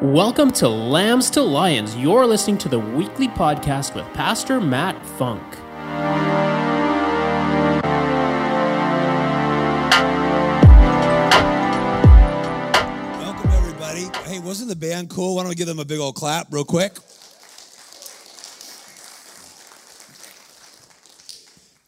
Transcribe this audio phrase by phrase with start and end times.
[0.00, 1.96] Welcome to Lambs to Lions.
[1.96, 5.42] You're listening to the weekly podcast with Pastor Matt Funk.
[13.18, 14.06] Welcome, everybody.
[14.28, 15.34] Hey, wasn't the band cool?
[15.34, 16.96] Why don't we give them a big old clap, real quick?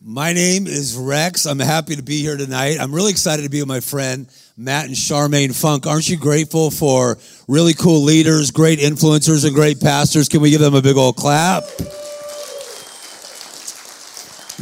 [0.02, 1.46] My name is Rex.
[1.46, 2.78] I'm happy to be here tonight.
[2.80, 4.26] I'm really excited to be with my friend
[4.60, 5.86] Matt and Charmaine Funk.
[5.86, 7.16] Aren't you grateful for
[7.48, 10.28] really cool leaders, great influencers, and great pastors?
[10.28, 11.64] Can we give them a big old clap?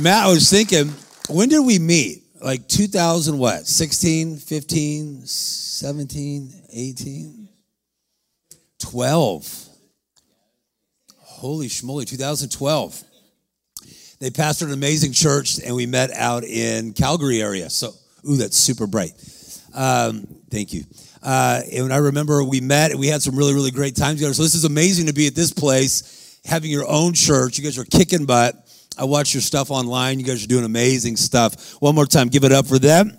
[0.00, 0.94] Matt, I was thinking,
[1.28, 2.22] when did we meet?
[2.40, 3.66] Like 2000 what?
[3.66, 7.48] 16, 15, 17, 18?
[8.78, 9.68] 12.
[11.16, 13.02] Holy schmoly, 2012.
[14.20, 17.68] They pastored an amazing church, and we met out in Calgary area.
[17.68, 17.90] So,
[18.30, 19.10] ooh, that's super bright.
[19.78, 20.82] Um, thank you.
[21.22, 24.34] Uh, and I remember we met, and we had some really, really great times together.
[24.34, 27.58] So this is amazing to be at this place, having your own church.
[27.58, 28.56] You guys are kicking butt.
[28.98, 30.18] I watch your stuff online.
[30.18, 31.74] You guys are doing amazing stuff.
[31.80, 33.16] One more time, give it up for them.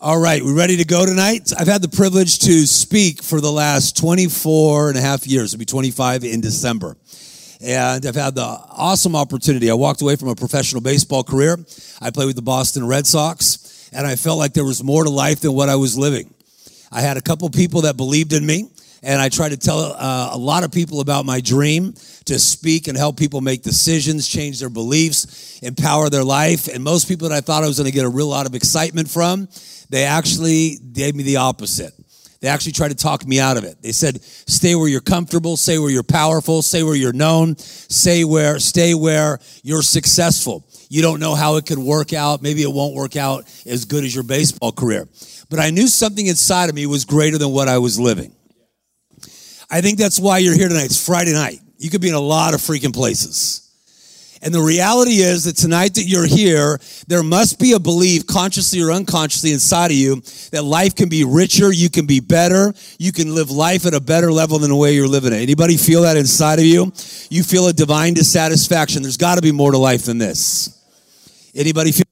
[0.00, 1.52] All right, we ready to go tonight?
[1.56, 5.54] I've had the privilege to speak for the last 24 and a half years.
[5.54, 6.96] It'll be 25 in December.
[7.64, 9.70] And I've had the awesome opportunity.
[9.70, 11.56] I walked away from a professional baseball career.
[12.02, 15.08] I played with the Boston Red Sox, and I felt like there was more to
[15.08, 16.34] life than what I was living.
[16.92, 18.68] I had a couple people that believed in me,
[19.02, 21.94] and I tried to tell uh, a lot of people about my dream
[22.26, 26.68] to speak and help people make decisions, change their beliefs, empower their life.
[26.68, 28.54] And most people that I thought I was going to get a real lot of
[28.54, 29.48] excitement from,
[29.88, 31.94] they actually gave me the opposite.
[32.44, 33.80] They actually tried to talk me out of it.
[33.80, 38.22] They said, stay where you're comfortable, stay where you're powerful, stay where you're known, stay
[38.22, 40.62] where, stay where you're successful.
[40.90, 42.42] You don't know how it could work out.
[42.42, 45.08] Maybe it won't work out as good as your baseball career.
[45.48, 48.34] But I knew something inside of me was greater than what I was living.
[49.70, 50.84] I think that's why you're here tonight.
[50.84, 51.60] It's Friday night.
[51.78, 53.63] You could be in a lot of freaking places.
[54.44, 56.78] And the reality is that tonight that you're here,
[57.08, 60.16] there must be a belief, consciously or unconsciously, inside of you
[60.52, 64.00] that life can be richer, you can be better, you can live life at a
[64.00, 65.40] better level than the way you're living it.
[65.40, 66.92] Anybody feel that inside of you?
[67.30, 69.00] You feel a divine dissatisfaction.
[69.00, 70.78] There's got to be more to life than this.
[71.54, 72.03] Anybody feel?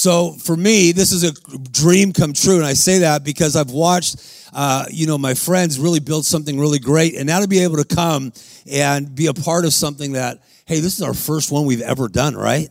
[0.00, 1.32] So for me, this is a
[1.72, 5.78] dream come true, and I say that because I've watched, uh, you know, my friends
[5.78, 8.32] really build something really great, and now to be able to come
[8.66, 12.08] and be a part of something that, hey, this is our first one we've ever
[12.08, 12.70] done, right?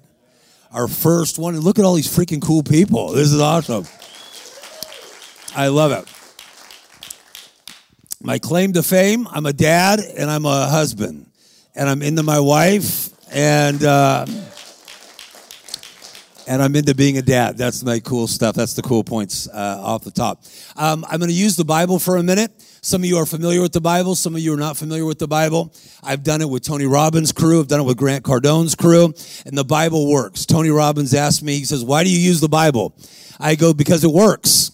[0.72, 3.12] Our first one, and look at all these freaking cool people.
[3.12, 3.86] This is awesome.
[5.56, 6.12] I love it.
[8.24, 11.30] My claim to fame: I'm a dad and I'm a husband,
[11.76, 13.84] and I'm into my wife and.
[13.84, 14.26] Uh,
[16.50, 17.58] and I'm into being a dad.
[17.58, 18.56] That's my cool stuff.
[18.56, 20.44] That's the cool points uh, off the top.
[20.76, 22.52] Um, I'm going to use the Bible for a minute.
[22.82, 24.16] Some of you are familiar with the Bible.
[24.16, 25.72] Some of you are not familiar with the Bible.
[26.02, 27.60] I've done it with Tony Robbins' crew.
[27.60, 29.14] I've done it with Grant Cardone's crew.
[29.46, 30.48] And the Bible works.
[30.48, 32.98] Tony Robbins asked me, he says, Why do you use the Bible?
[33.40, 34.72] I go, Because it works.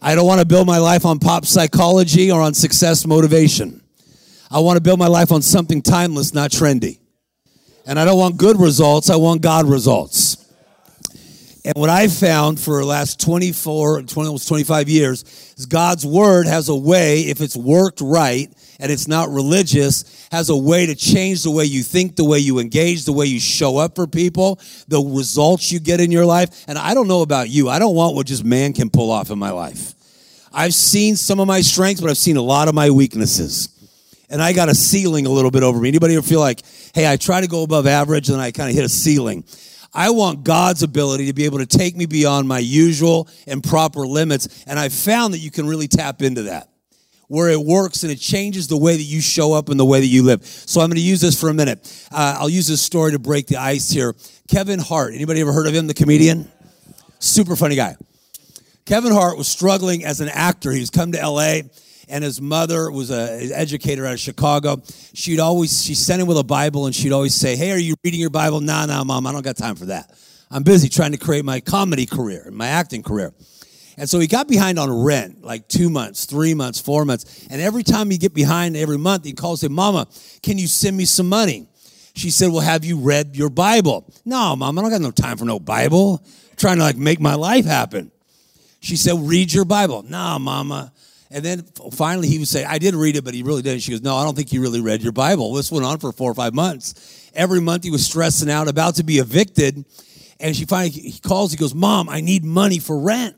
[0.00, 3.80] I don't want to build my life on pop psychology or on success motivation.
[4.50, 6.98] I want to build my life on something timeless, not trendy.
[7.86, 10.38] And I don't want good results, I want God results.
[11.64, 15.22] And what I've found for the last 24, 20, almost 25 years
[15.56, 20.50] is God's word has a way, if it's worked right and it's not religious, has
[20.50, 23.38] a way to change the way you think, the way you engage, the way you
[23.38, 26.64] show up for people, the results you get in your life.
[26.66, 27.68] And I don't know about you.
[27.68, 29.94] I don't want what just man can pull off in my life.
[30.52, 33.71] I've seen some of my strengths, but I've seen a lot of my weaknesses
[34.32, 35.88] and I got a ceiling a little bit over me.
[35.88, 36.62] Anybody ever feel like,
[36.94, 39.44] hey, I try to go above average and I kind of hit a ceiling?
[39.94, 44.06] I want God's ability to be able to take me beyond my usual and proper
[44.06, 44.64] limits.
[44.66, 46.70] And I've found that you can really tap into that
[47.28, 50.00] where it works and it changes the way that you show up and the way
[50.00, 50.44] that you live.
[50.44, 52.06] So I'm going to use this for a minute.
[52.10, 54.14] Uh, I'll use this story to break the ice here.
[54.48, 55.14] Kevin Hart.
[55.14, 56.50] Anybody ever heard of him, the comedian?
[57.20, 57.96] Super funny guy.
[58.84, 60.72] Kevin Hart was struggling as an actor.
[60.72, 61.60] He's come to LA
[62.12, 64.82] and his mother was an educator out of Chicago.
[65.14, 67.94] She'd always she sent him with a Bible, and she'd always say, "Hey, are you
[68.04, 70.12] reading your Bible?" Nah, nah, mom, I don't got time for that.
[70.50, 73.32] I'm busy trying to create my comedy career, my acting career.
[73.96, 77.46] And so he got behind on rent, like two months, three months, four months.
[77.50, 80.06] And every time he get behind every month, he calls him, Mama,
[80.42, 81.66] can you send me some money?
[82.14, 84.04] She said, Well, have you read your Bible?
[84.26, 86.22] No, mom, I don't got no time for no Bible.
[86.50, 88.10] I'm trying to like make my life happen.
[88.80, 90.02] She said, Read your Bible.
[90.02, 90.92] No, mama.
[91.32, 93.80] And then finally he would say, I did read it, but he really didn't.
[93.80, 95.52] She goes, No, I don't think you really read your Bible.
[95.54, 97.30] This went on for four or five months.
[97.34, 99.84] Every month he was stressing out, about to be evicted.
[100.38, 103.36] And she finally he calls, he goes, Mom, I need money for rent.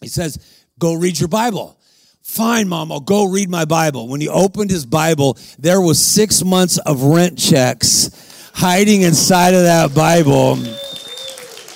[0.00, 0.38] He says,
[0.78, 1.78] Go read your Bible.
[2.22, 4.08] Fine, mom, I'll go read my Bible.
[4.08, 9.62] When he opened his Bible, there was six months of rent checks hiding inside of
[9.62, 10.56] that Bible.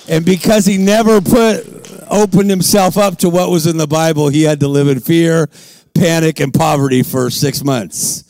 [0.09, 1.76] And because he never put
[2.09, 5.47] opened himself up to what was in the Bible, he had to live in fear,
[5.93, 8.23] panic, and poverty for six months.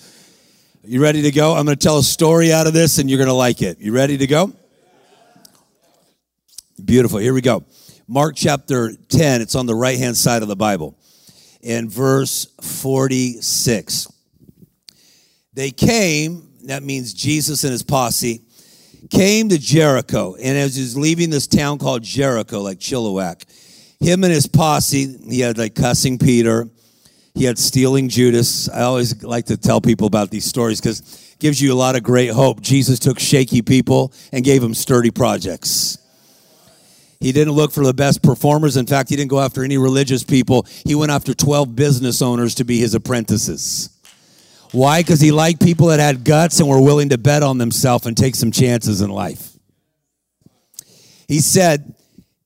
[0.83, 1.53] You ready to go?
[1.53, 3.79] I'm going to tell a story out of this and you're going to like it.
[3.79, 4.53] You ready to go?
[6.83, 7.19] Beautiful.
[7.19, 7.65] Here we go.
[8.07, 10.97] Mark chapter 10, it's on the right hand side of the Bible,
[11.61, 14.07] in verse 46.
[15.53, 18.43] They came, that means Jesus and his posse,
[19.09, 20.35] came to Jericho.
[20.35, 23.43] And as he's leaving this town called Jericho, like Chilliwack,
[23.99, 26.69] him and his posse, he had like cussing Peter,
[27.33, 28.69] he had stealing Judas.
[28.69, 30.99] I always like to tell people about these stories because
[31.33, 32.61] it gives you a lot of great hope.
[32.61, 35.99] Jesus took shaky people and gave them sturdy projects.
[37.19, 38.77] He didn't look for the best performers.
[38.77, 40.67] In fact, he didn't go after any religious people.
[40.85, 43.89] He went after 12 business owners to be his apprentices.
[44.71, 45.01] Why?
[45.01, 48.15] Because he liked people that had guts and were willing to bet on themselves and
[48.15, 49.57] take some chances in life.
[51.27, 51.95] He said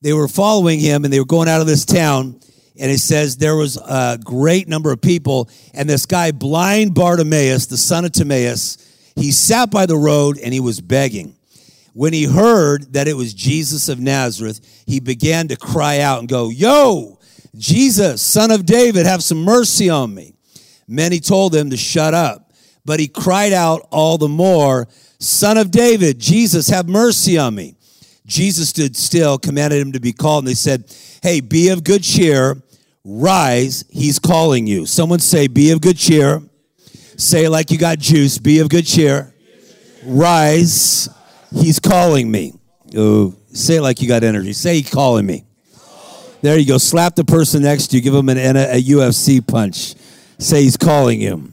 [0.02, 2.38] they were following him and they were going out of this town.
[2.78, 5.48] And it says there was a great number of people.
[5.72, 10.52] And this guy, blind Bartimaeus, the son of Timaeus, he sat by the road and
[10.52, 11.36] he was begging.
[11.94, 16.28] When he heard that it was Jesus of Nazareth, he began to cry out and
[16.28, 17.18] go, Yo,
[17.54, 20.34] Jesus, son of David, have some mercy on me.
[20.88, 22.50] Many told him to shut up,
[22.84, 24.88] but he cried out all the more,
[25.18, 27.76] Son of David, Jesus, have mercy on me.
[28.26, 30.84] Jesus stood still, commanded him to be called, and they said,
[31.22, 32.62] Hey, be of good cheer,
[33.04, 34.86] rise, he's calling you.
[34.86, 36.42] Someone say, Be of good cheer.
[37.16, 39.34] Say like you got juice, be of good cheer.
[40.04, 41.08] Rise,
[41.54, 42.54] He's calling me.
[42.96, 44.52] Oh, say like you got energy.
[44.52, 45.44] Say he's calling me.
[46.40, 46.78] There you go.
[46.78, 48.02] Slap the person next to you.
[48.02, 49.94] Give him an, a, a UFC punch.
[50.38, 51.52] Say he's calling you.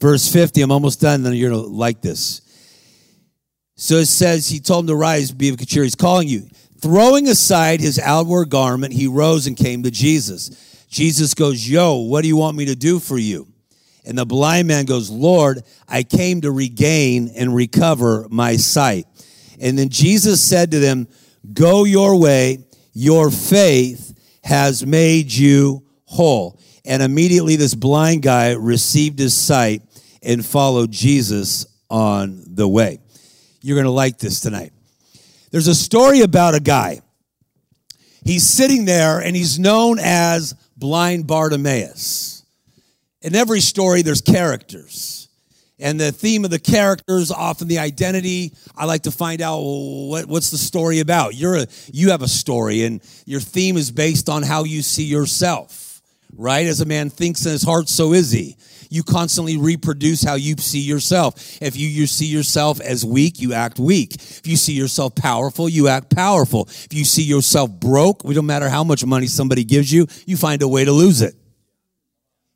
[0.00, 2.42] Verse 50, I'm almost done, then you're going to like this.
[3.80, 5.84] So it says, He told him to rise, be of good cheer.
[5.84, 6.48] He's calling you.
[6.80, 10.84] Throwing aside his outward garment, he rose and came to Jesus.
[10.90, 13.46] Jesus goes, Yo, what do you want me to do for you?
[14.04, 19.06] And the blind man goes, Lord, I came to regain and recover my sight.
[19.60, 21.06] And then Jesus said to them,
[21.52, 22.64] Go your way,
[22.94, 26.58] your faith has made you whole.
[26.84, 29.82] And immediately this blind guy received his sight
[30.20, 32.98] and followed Jesus on the way.
[33.68, 34.72] You're going to like this tonight.
[35.50, 37.02] There's a story about a guy.
[38.24, 42.38] He's sitting there and he's known as blind Bartimaeus
[43.20, 45.28] in every story, there's characters.
[45.80, 48.52] And the theme of the characters, often the identity.
[48.76, 51.36] I like to find out what, what's the story about.
[51.36, 55.04] You're a, you have a story, and your theme is based on how you see
[55.04, 56.02] yourself,
[56.36, 56.66] right?
[56.66, 58.56] As a man thinks in his heart, so is he.
[58.90, 61.60] You constantly reproduce how you see yourself.
[61.60, 64.14] If you, you see yourself as weak, you act weak.
[64.14, 66.68] If you see yourself powerful, you act powerful.
[66.68, 70.36] If you see yourself broke, it don't matter how much money somebody gives you, you
[70.36, 71.34] find a way to lose it.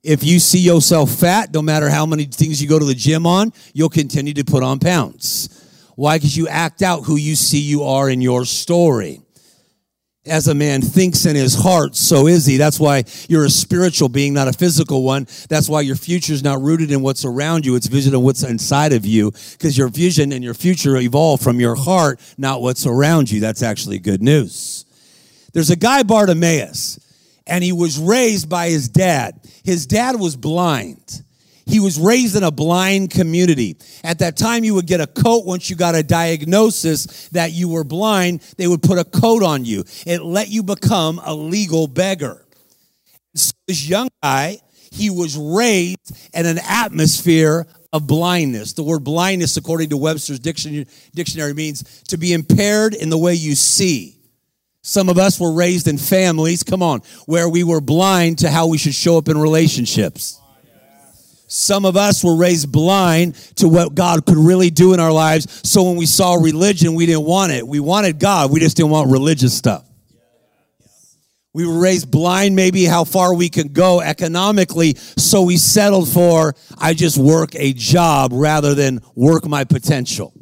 [0.03, 3.25] If you see yourself fat, no matter how many things you go to the gym
[3.25, 5.49] on, you'll continue to put on pounds.
[5.95, 6.17] Why?
[6.17, 9.22] Because you act out who you see you are in your story.
[10.25, 12.57] As a man thinks in his heart, so is he.
[12.57, 15.27] That's why you're a spiritual being, not a physical one.
[15.49, 17.75] That's why your future is not rooted in what's around you.
[17.75, 19.33] It's vision of what's inside of you.
[19.33, 23.41] Because your vision and your future evolve from your heart, not what's around you.
[23.41, 24.85] That's actually good news.
[25.53, 27.01] There's a guy, Bartimaeus
[27.47, 29.41] and he was raised by his dad.
[29.65, 31.23] His dad was blind.
[31.67, 33.77] He was raised in a blind community.
[34.05, 37.69] At that time, you would get a coat once you got a diagnosis that you
[37.69, 38.41] were blind.
[38.59, 39.85] They would put a coat on you.
[40.07, 42.45] It let you become a legal beggar.
[43.35, 44.59] So this young guy,
[44.91, 48.75] he was raised in an atmosphere of blindness.
[48.75, 53.55] The word blindness, according to Webster's dictionary, means to be impaired in the way you
[53.55, 54.19] see.
[54.83, 58.67] Some of us were raised in families, come on, where we were blind to how
[58.67, 60.41] we should show up in relationships.
[61.53, 65.61] Some of us were raised blind to what God could really do in our lives.
[65.69, 67.69] So when we saw religion, we didn't want it.
[67.69, 69.87] We wanted God, we just didn't want religious stuff.
[71.53, 74.95] We were raised blind, maybe how far we could go economically.
[74.95, 80.33] So we settled for, I just work a job rather than work my potential.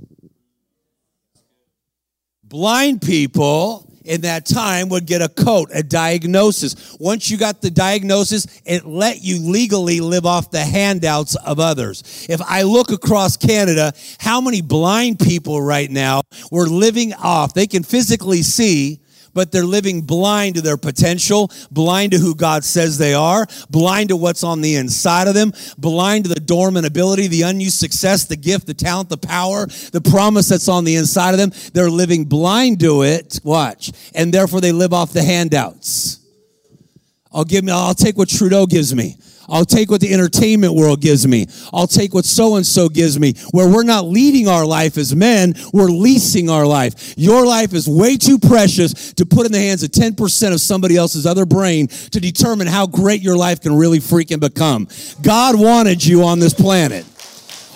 [2.44, 6.96] Blind people in that time would get a coat, a diagnosis.
[6.98, 12.26] Once you got the diagnosis, it let you legally live off the handouts of others.
[12.28, 17.66] If I look across Canada, how many blind people right now were living off, they
[17.66, 19.00] can physically see,
[19.34, 24.08] but they're living blind to their potential, blind to who God says they are, blind
[24.10, 28.26] to what's on the inside of them, blind to the dormant ability, the unused success,
[28.26, 31.52] the gift, the talent, the power, the promise that's on the inside of them.
[31.72, 33.40] They're living blind to it.
[33.44, 33.92] Watch.
[34.14, 36.18] And therefore they live off the handouts.
[37.32, 39.16] I'll give me, I'll take what Trudeau gives me.
[39.50, 41.46] I'll take what the entertainment world gives me.
[41.72, 43.34] I'll take what so and so gives me.
[43.50, 47.14] Where we're not leading our life as men, we're leasing our life.
[47.16, 50.96] Your life is way too precious to put in the hands of 10% of somebody
[50.96, 54.88] else's other brain to determine how great your life can really freaking become.
[55.22, 57.04] God wanted you on this planet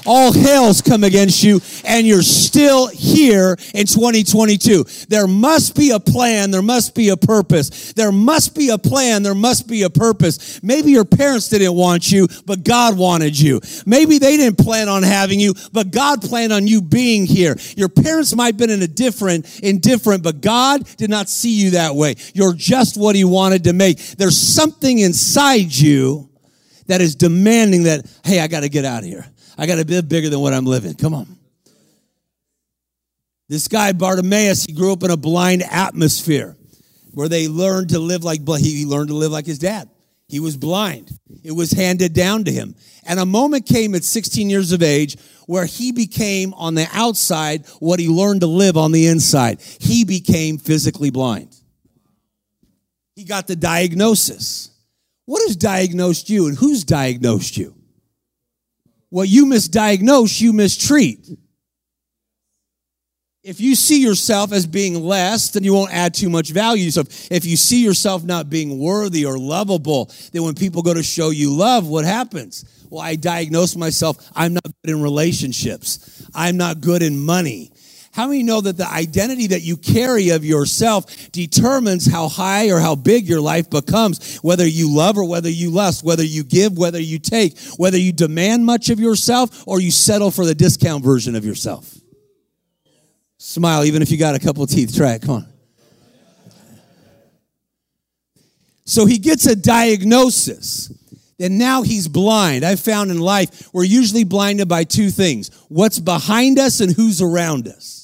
[0.07, 4.85] all hell's come against you and you're still here in 2022.
[5.09, 6.51] There must be a plan.
[6.51, 7.93] There must be a purpose.
[7.93, 9.23] There must be a plan.
[9.23, 10.63] There must be a purpose.
[10.63, 13.61] Maybe your parents didn't want you, but God wanted you.
[13.87, 17.57] Maybe they didn't plan on having you, but God planned on you being here.
[17.77, 21.71] Your parents might have been in a different, indifferent, but God did not see you
[21.71, 22.17] that way.
[22.35, 23.99] You're just what he wanted to make.
[23.99, 26.29] There's something inside you
[26.87, 29.27] that is demanding that, hey, I got to get out of here.
[29.57, 30.95] I got to live bigger than what I'm living.
[30.95, 31.39] Come on.
[33.49, 36.57] This guy, Bartimaeus, he grew up in a blind atmosphere
[37.13, 39.89] where they learned to live like, he learned to live like his dad.
[40.29, 41.17] He was blind.
[41.43, 42.75] It was handed down to him.
[43.07, 47.67] And a moment came at 16 years of age where he became on the outside
[47.79, 49.61] what he learned to live on the inside.
[49.61, 51.55] He became physically blind.
[53.15, 54.71] He got the diagnosis.
[55.27, 57.75] What has diagnosed you and who's diagnosed you?
[59.15, 61.25] What you misdiagnose, you mistreat.
[63.45, 66.91] If you see yourself as being less, then you won't add too much value.
[66.91, 71.05] So if you see yourself not being worthy or lovable, then when people go to
[71.05, 72.65] show you love, what happens?
[72.91, 74.17] Well, I diagnose myself.
[74.35, 76.27] I'm not good in relationships.
[76.35, 77.71] I'm not good in money.
[78.15, 82.79] How many know that the identity that you carry of yourself determines how high or
[82.79, 86.79] how big your life becomes, whether you love or whether you lust, whether you give,
[86.79, 91.03] whether you take, whether you demand much of yourself or you settle for the discount
[91.03, 91.93] version of yourself?
[93.37, 94.95] Smile, even if you got a couple teeth.
[94.97, 95.23] Try it.
[95.23, 95.47] Come on.
[98.85, 100.93] So he gets a diagnosis.
[101.41, 102.65] And now he's blind.
[102.65, 107.21] I found in life, we're usually blinded by two things what's behind us and who's
[107.21, 108.04] around us.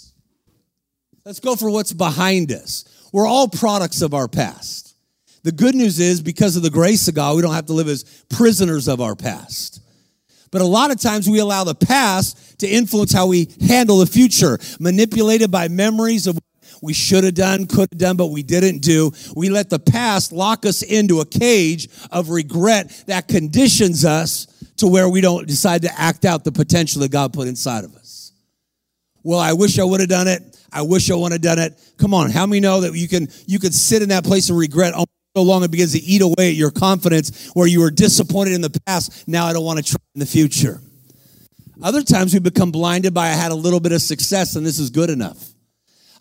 [1.31, 2.85] Let's go for what's behind us.
[3.13, 4.97] We're all products of our past.
[5.45, 7.87] The good news is, because of the grace of God, we don't have to live
[7.87, 9.81] as prisoners of our past.
[10.51, 14.07] But a lot of times we allow the past to influence how we handle the
[14.07, 18.43] future, manipulated by memories of what we should have done, could have done, but we
[18.43, 19.13] didn't do.
[19.37, 24.89] We let the past lock us into a cage of regret that conditions us to
[24.89, 28.00] where we don't decide to act out the potential that God put inside of us.
[29.23, 30.43] Well, I wish I would have done it.
[30.73, 31.79] I wish I would have done it.
[31.99, 34.57] Come on, how many know that you can you can sit in that place of
[34.57, 34.95] regret
[35.37, 38.63] so long it begins to eat away at your confidence where you were disappointed in
[38.63, 39.29] the past.
[39.29, 40.81] Now I don't want to try in the future.
[41.83, 44.79] Other times we become blinded by I had a little bit of success and this
[44.79, 45.51] is good enough.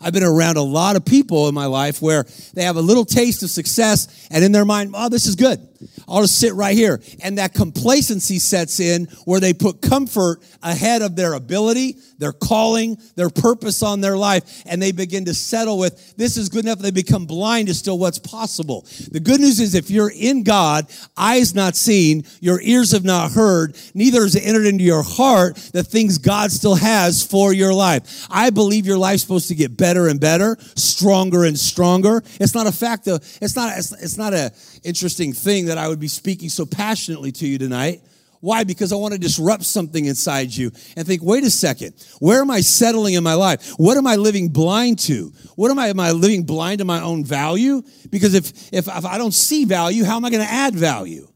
[0.00, 3.04] I've been around a lot of people in my life where they have a little
[3.04, 5.60] taste of success and in their mind, oh, this is good.
[6.08, 7.00] I'll just sit right here.
[7.22, 12.98] And that complacency sets in where they put comfort ahead of their ability, their calling,
[13.16, 16.78] their purpose on their life, and they begin to settle with this is good enough.
[16.78, 18.86] They become blind to still what's possible.
[19.10, 23.32] The good news is if you're in God, eyes not seen, your ears have not
[23.32, 27.72] heard, neither has it entered into your heart the things God still has for your
[27.72, 28.26] life.
[28.30, 32.22] I believe your life's supposed to get better and better, stronger and stronger.
[32.38, 36.00] It's not a fact of, it's not, it's not a interesting thing that I would
[36.00, 38.02] be speaking so passionately to you tonight.
[38.40, 38.64] Why?
[38.64, 42.50] Because I want to disrupt something inside you and think, wait a second, where am
[42.50, 43.74] I settling in my life?
[43.76, 45.32] What am I living blind to?
[45.54, 47.82] What am I, am I living blind to my own value?
[48.10, 51.28] Because if, if, if I don't see value, how am I going to add value?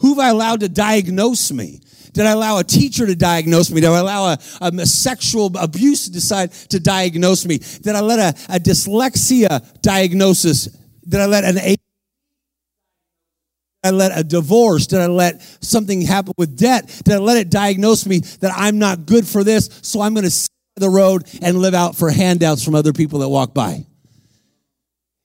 [0.00, 1.80] Who have I allowed to diagnose me?
[2.12, 3.80] Did I allow a teacher to diagnose me?
[3.80, 7.58] Did I allow a, a sexual abuse to decide to diagnose me?
[7.58, 10.66] Did I let a, a dyslexia diagnosis?
[11.08, 11.58] Did I let an
[13.82, 14.86] I let a divorce?
[14.86, 16.86] Did I let something happen with debt?
[17.04, 19.70] Did I let it diagnose me that I'm not good for this?
[19.82, 23.20] So I'm going to sit the road and live out for handouts from other people
[23.20, 23.86] that walk by.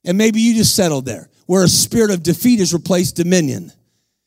[0.06, 3.72] And maybe you just settled there where a spirit of defeat has replaced dominion.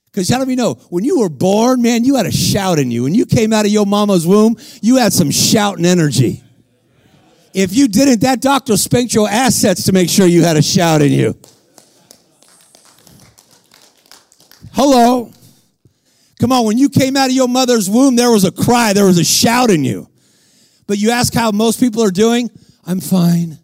[0.06, 0.75] Because how do we know?
[0.90, 3.04] When you were born, man, you had a shout in you.
[3.04, 6.42] When you came out of your mama's womb, you had some shouting energy.
[7.54, 11.02] If you didn't, that doctor spanked your assets to make sure you had a shout
[11.02, 11.38] in you.
[14.80, 15.32] Hello.
[16.38, 19.06] Come on, when you came out of your mother's womb, there was a cry, there
[19.06, 20.08] was a shout in you.
[20.87, 22.49] But you ask how most people are doing?
[22.87, 23.58] I'm fine.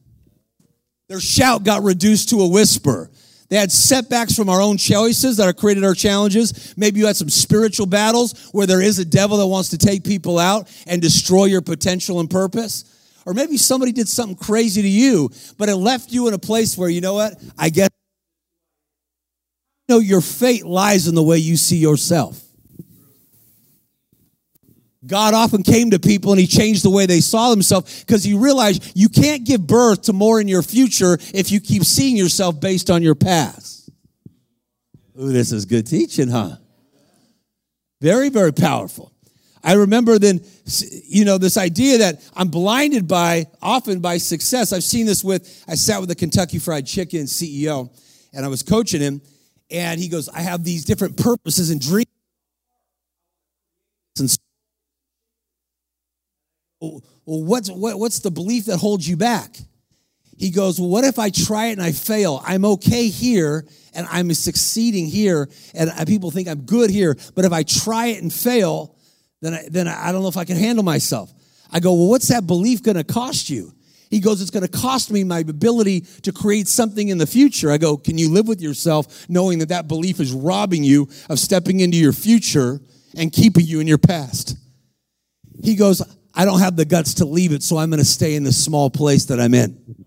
[1.08, 3.12] Their shout got reduced to a whisper.
[3.48, 6.74] They had setbacks from our own choices that have created our challenges.
[6.76, 10.02] Maybe you had some spiritual battles where there is a devil that wants to take
[10.02, 12.90] people out and destroy your potential and purpose.
[13.24, 16.76] Or maybe somebody did something crazy to you, but it left you in a place
[16.76, 17.40] where, you know what?
[17.56, 17.90] I guess
[19.88, 22.40] know your fate lies in the way you see yourself.
[25.06, 28.34] God often came to people and he changed the way they saw themselves because he
[28.34, 32.58] realized you can't give birth to more in your future if you keep seeing yourself
[32.58, 33.90] based on your past.
[35.20, 36.56] Ooh, this is good teaching, huh?
[38.00, 39.12] Very, very powerful.
[39.62, 40.40] I remember then,
[41.06, 44.72] you know, this idea that I'm blinded by, often by success.
[44.72, 47.90] I've seen this with, I sat with the Kentucky Fried Chicken CEO
[48.32, 49.22] and I was coaching him
[49.70, 52.06] and he goes, I have these different purposes and dreams
[54.18, 54.36] and
[56.80, 59.56] well, what's, what, what's the belief that holds you back?
[60.36, 62.42] He goes, Well, what if I try it and I fail?
[62.44, 67.16] I'm okay here and I'm succeeding here, and people think I'm good here.
[67.34, 68.96] But if I try it and fail,
[69.40, 71.32] then I, then I don't know if I can handle myself.
[71.70, 73.72] I go, Well, what's that belief going to cost you?
[74.14, 77.72] He goes, It's going to cost me my ability to create something in the future.
[77.72, 81.40] I go, Can you live with yourself knowing that that belief is robbing you of
[81.40, 82.80] stepping into your future
[83.16, 84.56] and keeping you in your past?
[85.64, 86.00] He goes,
[86.32, 88.52] I don't have the guts to leave it, so I'm going to stay in the
[88.52, 90.04] small place that I'm in.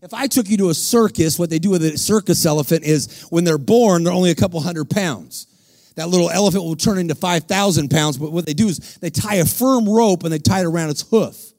[0.00, 3.26] If I took you to a circus, what they do with a circus elephant is
[3.28, 5.46] when they're born, they're only a couple hundred pounds.
[5.96, 9.34] That little elephant will turn into 5,000 pounds, but what they do is they tie
[9.34, 11.49] a firm rope and they tie it around its hoof,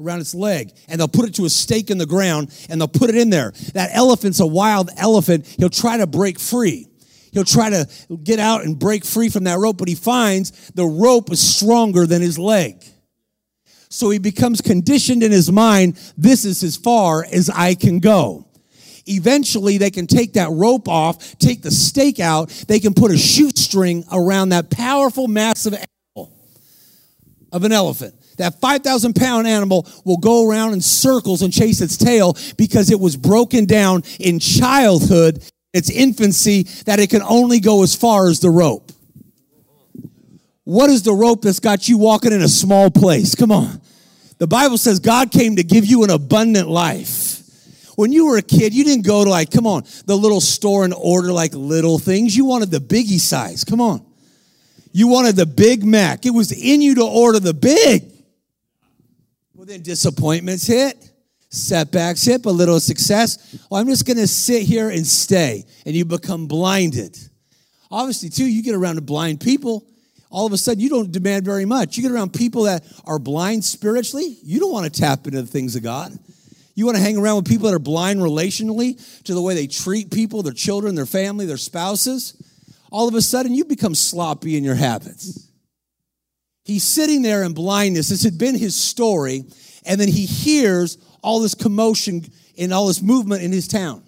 [0.00, 2.86] around its leg, and they'll put it to a stake in the ground and they'll
[2.86, 3.52] put it in there.
[3.74, 5.46] That elephant's a wild elephant.
[5.58, 6.86] He'll try to break free.
[7.32, 7.88] He'll try to
[8.22, 12.06] get out and break free from that rope, but he finds the rope is stronger
[12.06, 12.84] than his leg.
[13.90, 18.46] So he becomes conditioned in his mind, this is as far as I can go.
[19.06, 23.16] Eventually, they can take that rope off, take the stake out, they can put a
[23.16, 26.36] shoestring around that powerful, massive animal
[27.50, 28.14] of an elephant.
[28.38, 32.98] That 5,000 pound animal will go around in circles and chase its tail because it
[32.98, 38.40] was broken down in childhood, its infancy, that it can only go as far as
[38.40, 38.90] the rope.
[40.64, 43.34] What is the rope that's got you walking in a small place?
[43.34, 43.80] Come on.
[44.38, 47.42] The Bible says God came to give you an abundant life.
[47.96, 50.84] When you were a kid, you didn't go to like, come on, the little store
[50.84, 52.36] and order like little things.
[52.36, 53.64] You wanted the biggie size.
[53.64, 54.06] Come on.
[54.92, 56.24] You wanted the Big Mac.
[56.24, 58.12] It was in you to order the big.
[59.58, 61.10] Well, then disappointments hit,
[61.50, 63.66] setbacks hit, a little success.
[63.68, 65.64] Well, I'm just going to sit here and stay.
[65.84, 67.18] And you become blinded.
[67.90, 69.84] Obviously, too, you get around to blind people
[70.30, 71.96] all of a sudden you don't demand very much.
[71.96, 75.48] You get around people that are blind spiritually, you don't want to tap into the
[75.48, 76.16] things of God.
[76.74, 79.66] You want to hang around with people that are blind relationally to the way they
[79.66, 82.40] treat people, their children, their family, their spouses.
[82.92, 85.47] All of a sudden you become sloppy in your habits.
[86.68, 88.10] He's sitting there in blindness.
[88.10, 89.44] This had been his story.
[89.84, 92.24] And then he hears all this commotion
[92.56, 94.04] and all this movement in his town.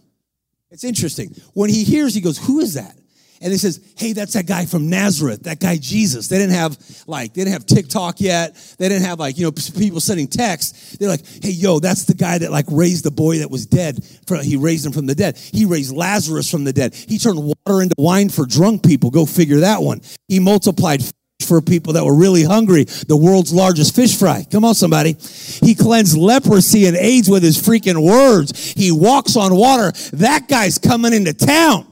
[0.71, 1.35] It's interesting.
[1.55, 2.95] When he hears, he goes, Who is that?
[3.43, 6.79] and he says, "Hey, that's that guy from Nazareth, that guy Jesus." They didn't have
[7.07, 8.55] like they didn't have TikTok yet.
[8.79, 10.97] They didn't have like you know people sending texts.
[10.99, 14.05] They're like, "Hey, yo, that's the guy that like raised the boy that was dead.
[14.43, 15.39] He raised him from the dead.
[15.39, 16.95] He raised Lazarus from the dead.
[16.95, 19.11] He turned water into wine for drunk people.
[19.11, 20.03] Go figure that one.
[20.29, 21.03] He multiplied."
[21.43, 24.47] For people that were really hungry, the world's largest fish fry.
[24.51, 25.17] Come on, somebody.
[25.63, 28.73] He cleansed leprosy and AIDS with his freaking words.
[28.73, 29.93] He walks on water.
[30.13, 31.87] That guy's coming into town.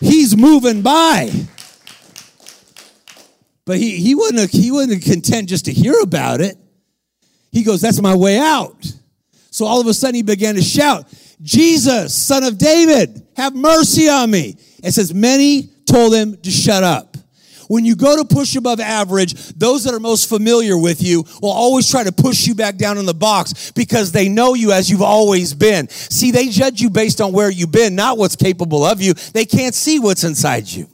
[0.00, 1.30] He's moving by.
[3.64, 6.56] But he, he, wasn't, he wasn't content just to hear about it.
[7.52, 8.84] He goes, That's my way out.
[9.50, 11.06] So all of a sudden he began to shout,
[11.42, 14.56] Jesus, son of David, have mercy on me.
[14.82, 17.16] It says, Many told him to shut up.
[17.68, 21.52] When you go to push above average, those that are most familiar with you will
[21.52, 24.90] always try to push you back down in the box because they know you as
[24.90, 25.88] you've always been.
[25.88, 29.14] See, they judge you based on where you've been, not what's capable of you.
[29.14, 30.88] They can't see what's inside you.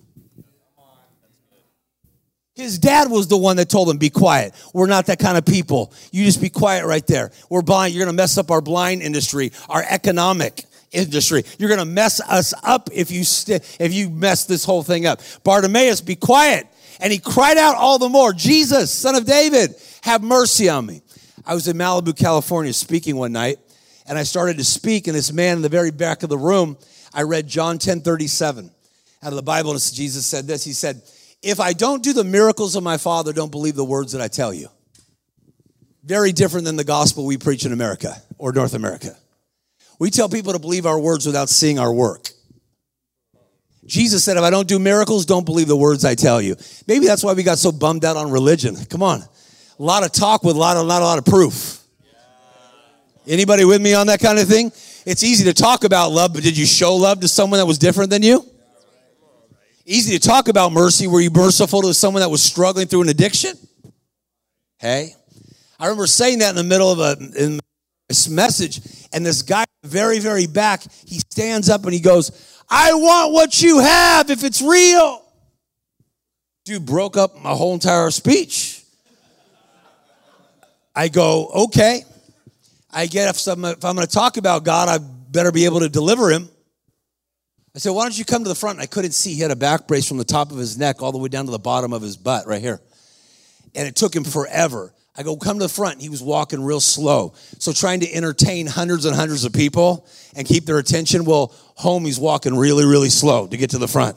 [2.54, 4.52] His dad was the one that told him, be quiet.
[4.74, 5.92] We're not that kind of people.
[6.11, 7.30] You just be quiet right there.
[7.48, 7.94] We're blind.
[7.94, 11.44] You're going to mess up our blind industry, our economic industry.
[11.59, 15.07] You're going to mess us up if you st- if you mess this whole thing
[15.07, 15.20] up.
[15.44, 16.66] Bartimaeus, be quiet.
[17.01, 21.03] And he cried out all the more, Jesus, son of David, have mercy on me.
[21.46, 23.59] I was in Malibu, California, speaking one night,
[24.07, 26.77] and I started to speak, and this man in the very back of the room,
[27.14, 28.70] I read John 10 37
[29.22, 30.64] out of the Bible, and Jesus said this.
[30.64, 31.03] He said,
[31.42, 34.29] If I don't do the miracles of my Father, don't believe the words that I
[34.29, 34.68] tell you.
[36.05, 39.16] Very different than the gospel we preach in America or North America.
[39.98, 42.30] We tell people to believe our words without seeing our work.
[43.84, 46.56] Jesus said, if I don't do miracles, don't believe the words I tell you.
[46.87, 48.76] Maybe that's why we got so bummed out on religion.
[48.87, 49.22] Come on.
[49.22, 51.80] A lot of talk with a lot of, not a lot of proof.
[53.26, 54.66] Anybody with me on that kind of thing?
[55.06, 57.78] It's easy to talk about love, but did you show love to someone that was
[57.78, 58.44] different than you?
[59.87, 61.06] Easy to talk about mercy.
[61.06, 63.54] Were you merciful to someone that was struggling through an addiction?
[64.78, 65.14] Hey,
[65.78, 67.61] I remember saying that in the middle of a in
[68.08, 68.80] this message,
[69.12, 73.62] and this guy, very, very back, he stands up and he goes, I want what
[73.62, 75.24] you have if it's real.
[76.64, 78.82] Dude broke up my whole entire speech.
[80.94, 82.02] I go, okay.
[82.90, 85.80] I get if, I'm, if I'm going to talk about God, I better be able
[85.80, 86.48] to deliver him.
[87.74, 88.78] I said, why don't you come to the front?
[88.78, 89.34] And I couldn't see.
[89.34, 91.44] He had a back brace from the top of his neck all the way down
[91.44, 92.80] to the bottom of his butt right here.
[93.74, 94.92] And it took him forever.
[95.18, 96.00] I go, come to the front.
[96.00, 97.35] He was walking real slow.
[97.59, 102.04] So trying to entertain hundreds and hundreds of people and keep their attention, well, home
[102.04, 104.16] he's walking really, really slow to get to the front.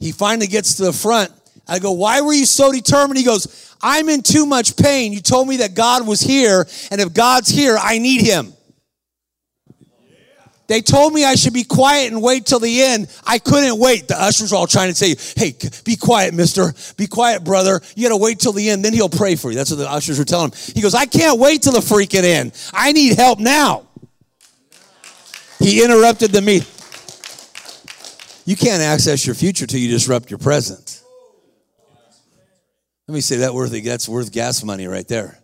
[0.00, 1.30] He finally gets to the front.
[1.68, 3.18] I go, why were you so determined?
[3.18, 5.12] He goes, I'm in too much pain.
[5.12, 8.54] You told me that God was here, and if God's here, I need him.
[10.68, 13.08] They told me I should be quiet and wait till the end.
[13.26, 14.06] I couldn't wait.
[14.06, 16.74] The ushers were all trying to say, hey, be quiet, mister.
[16.98, 17.80] Be quiet, brother.
[17.96, 18.84] You got to wait till the end.
[18.84, 19.56] Then he'll pray for you.
[19.56, 20.58] That's what the ushers were telling him.
[20.74, 22.52] He goes, I can't wait till the freaking end.
[22.74, 23.86] I need help now.
[25.58, 26.68] He interrupted the meeting.
[28.44, 31.02] You can't access your future till you disrupt your present.
[33.06, 35.38] Let me say that worth that's worth gas money right there.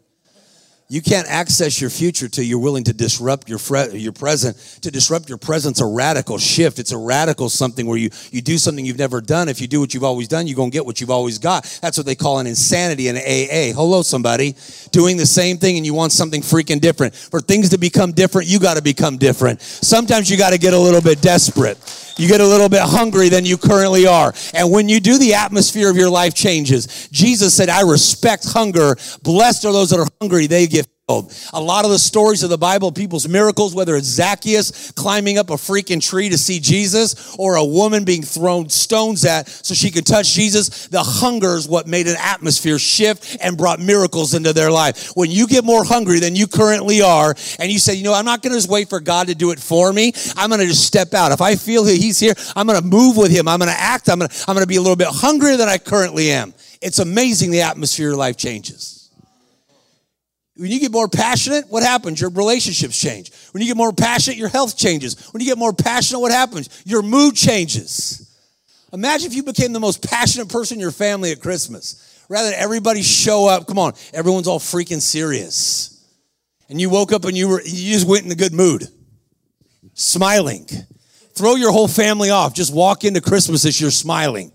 [0.89, 4.57] You can't access your future till you're willing to disrupt your fre- your present.
[4.83, 6.79] To disrupt your present's a radical shift.
[6.79, 9.49] It's a radical something where you, you do something you've never done.
[9.49, 11.65] If you do what you've always done, you're going to get what you've always got.
[11.81, 13.75] That's what they call an insanity in AA.
[13.75, 14.57] Hello, somebody.
[14.91, 17.15] Doing the same thing and you want something freaking different.
[17.15, 19.63] For things to become different, you got to become different.
[19.63, 21.79] Sometimes you got to get a little bit desperate.
[22.17, 24.33] You get a little bit hungry than you currently are.
[24.53, 27.09] And when you do, the atmosphere of your life changes.
[27.11, 28.97] Jesus said, I respect hunger.
[29.23, 30.47] Blessed are those that are hungry.
[30.47, 34.91] They get a lot of the stories of the Bible, people's miracles, whether it's Zacchaeus
[34.93, 39.47] climbing up a freaking tree to see Jesus or a woman being thrown stones at
[39.47, 43.81] so she could touch Jesus, the hunger is what made an atmosphere shift and brought
[43.81, 45.11] miracles into their life.
[45.15, 48.25] When you get more hungry than you currently are and you say, you know, I'm
[48.25, 50.15] not going to just wait for God to do it for me.
[50.39, 51.33] I'm going to just step out.
[51.33, 53.47] If I feel he's here, I'm going to move with him.
[53.47, 54.09] I'm going to act.
[54.09, 56.55] I'm going to, I'm going to be a little bit hungrier than I currently am.
[56.81, 59.04] It's amazing the atmosphere of life changes.
[60.57, 62.21] When you get more passionate, what happens?
[62.21, 63.33] Your relationships change.
[63.51, 65.29] When you get more passionate, your health changes.
[65.33, 66.69] When you get more passionate, what happens?
[66.85, 68.31] Your mood changes.
[68.93, 72.25] Imagine if you became the most passionate person in your family at Christmas.
[72.29, 75.91] Rather than everybody show up, come on, everyone's all freaking serious.
[76.69, 78.87] And you woke up and you were you just went in a good mood.
[79.95, 80.67] Smiling.
[81.35, 82.55] Throw your whole family off.
[82.55, 84.53] Just walk into Christmas as you're smiling.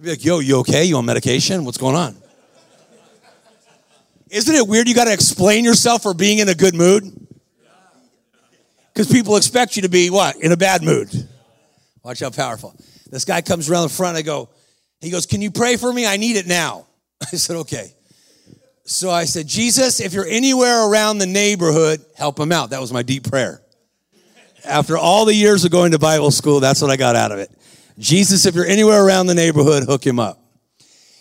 [0.00, 0.84] Be like, yo, you okay?
[0.84, 1.66] You on medication?
[1.66, 2.16] What's going on?
[4.30, 7.04] Isn't it weird you got to explain yourself for being in a good mood?
[8.92, 10.36] Because people expect you to be what?
[10.36, 11.08] In a bad mood.
[12.02, 12.74] Watch how powerful.
[13.10, 14.16] This guy comes around the front.
[14.16, 14.48] I go,
[15.00, 16.06] he goes, Can you pray for me?
[16.06, 16.86] I need it now.
[17.22, 17.92] I said, Okay.
[18.84, 22.70] So I said, Jesus, if you're anywhere around the neighborhood, help him out.
[22.70, 23.62] That was my deep prayer.
[24.64, 27.38] After all the years of going to Bible school, that's what I got out of
[27.38, 27.50] it.
[27.98, 30.42] Jesus, if you're anywhere around the neighborhood, hook him up.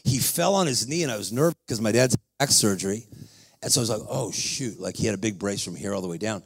[0.03, 3.05] He fell on his knee, and I was nervous because my dad's back surgery.
[3.61, 4.79] And so I was like, oh, shoot.
[4.79, 6.41] Like he had a big brace from here all the way down.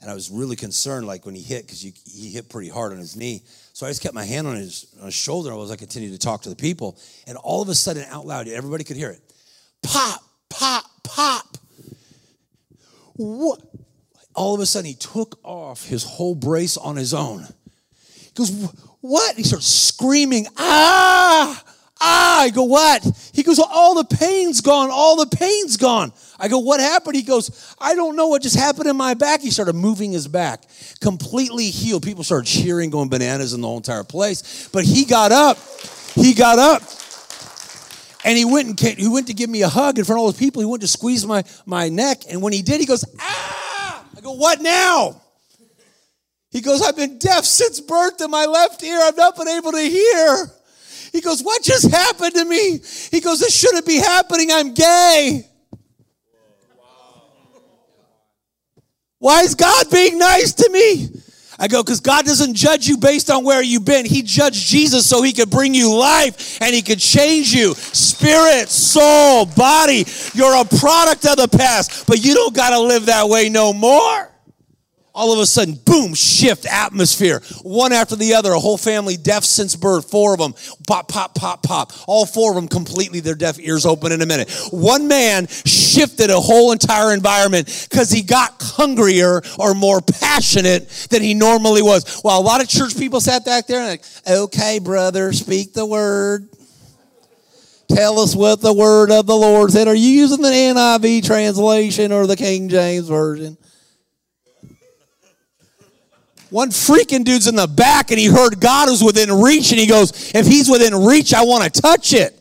[0.00, 2.98] And I was really concerned, like when he hit, because he hit pretty hard on
[2.98, 3.42] his knee.
[3.72, 6.18] So I just kept my hand on his, on his shoulder as I continued to
[6.18, 6.96] talk to the people.
[7.26, 9.20] And all of a sudden, out loud, everybody could hear it
[9.82, 11.58] pop, pop, pop.
[13.16, 13.60] What?
[14.34, 17.44] All of a sudden, he took off his whole brace on his own.
[18.14, 18.50] He goes,
[19.00, 19.36] What?
[19.36, 21.64] He starts screaming, Ah!
[22.00, 23.04] Ah, I go, what?
[23.32, 24.90] He goes, all the pain's gone.
[24.90, 26.12] All the pain's gone.
[26.38, 27.16] I go, what happened?
[27.16, 29.40] He goes, I don't know what just happened in my back.
[29.40, 30.62] He started moving his back,
[31.00, 32.04] completely healed.
[32.04, 34.68] People started cheering, going bananas in the whole entire place.
[34.68, 35.58] But he got up.
[36.14, 36.82] He got up.
[38.24, 40.20] And he went and came, he went to give me a hug in front of
[40.20, 40.60] all those people.
[40.60, 42.22] He went to squeeze my, my neck.
[42.30, 44.04] And when he did, he goes, ah!
[44.16, 45.20] I go, what now?
[46.50, 49.00] He goes, I've been deaf since birth in my left ear.
[49.02, 50.50] I've not been able to hear.
[51.12, 52.80] He goes, What just happened to me?
[53.10, 54.50] He goes, This shouldn't be happening.
[54.52, 55.44] I'm gay.
[59.18, 61.08] Why is God being nice to me?
[61.60, 64.06] I go, because God doesn't judge you based on where you've been.
[64.06, 67.74] He judged Jesus so he could bring you life and he could change you.
[67.74, 70.04] Spirit, soul, body.
[70.34, 73.72] You're a product of the past, but you don't got to live that way no
[73.72, 74.27] more
[75.18, 77.42] all of a sudden, boom, shift atmosphere.
[77.62, 80.54] One after the other, a whole family deaf since birth, four of them,
[80.86, 81.92] pop, pop, pop, pop.
[82.06, 84.48] All four of them completely, their deaf ears open in a minute.
[84.70, 91.20] One man shifted a whole entire environment because he got hungrier or more passionate than
[91.20, 92.20] he normally was.
[92.20, 95.84] While a lot of church people sat back there and like, okay, brother, speak the
[95.84, 96.48] word.
[97.88, 99.88] Tell us what the word of the Lord said.
[99.88, 103.56] Are you using the NIV translation or the King James Version?
[106.50, 109.86] One freaking dude's in the back and he heard God was within reach and he
[109.86, 112.34] goes, If he's within reach, I want to touch it.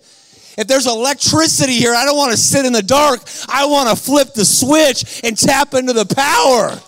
[0.58, 3.22] If there's electricity here, I don't want to sit in the dark.
[3.48, 6.82] I want to flip the switch and tap into the power.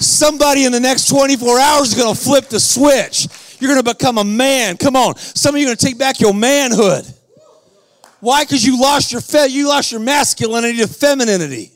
[0.00, 3.28] Somebody in the next 24 hours is going to flip the switch.
[3.60, 4.76] You're going to become a man.
[4.76, 5.16] Come on.
[5.16, 7.04] Some of you are going to take back your manhood.
[8.20, 8.44] Why?
[8.44, 11.72] Because you lost your fe- you lost your masculinity to femininity.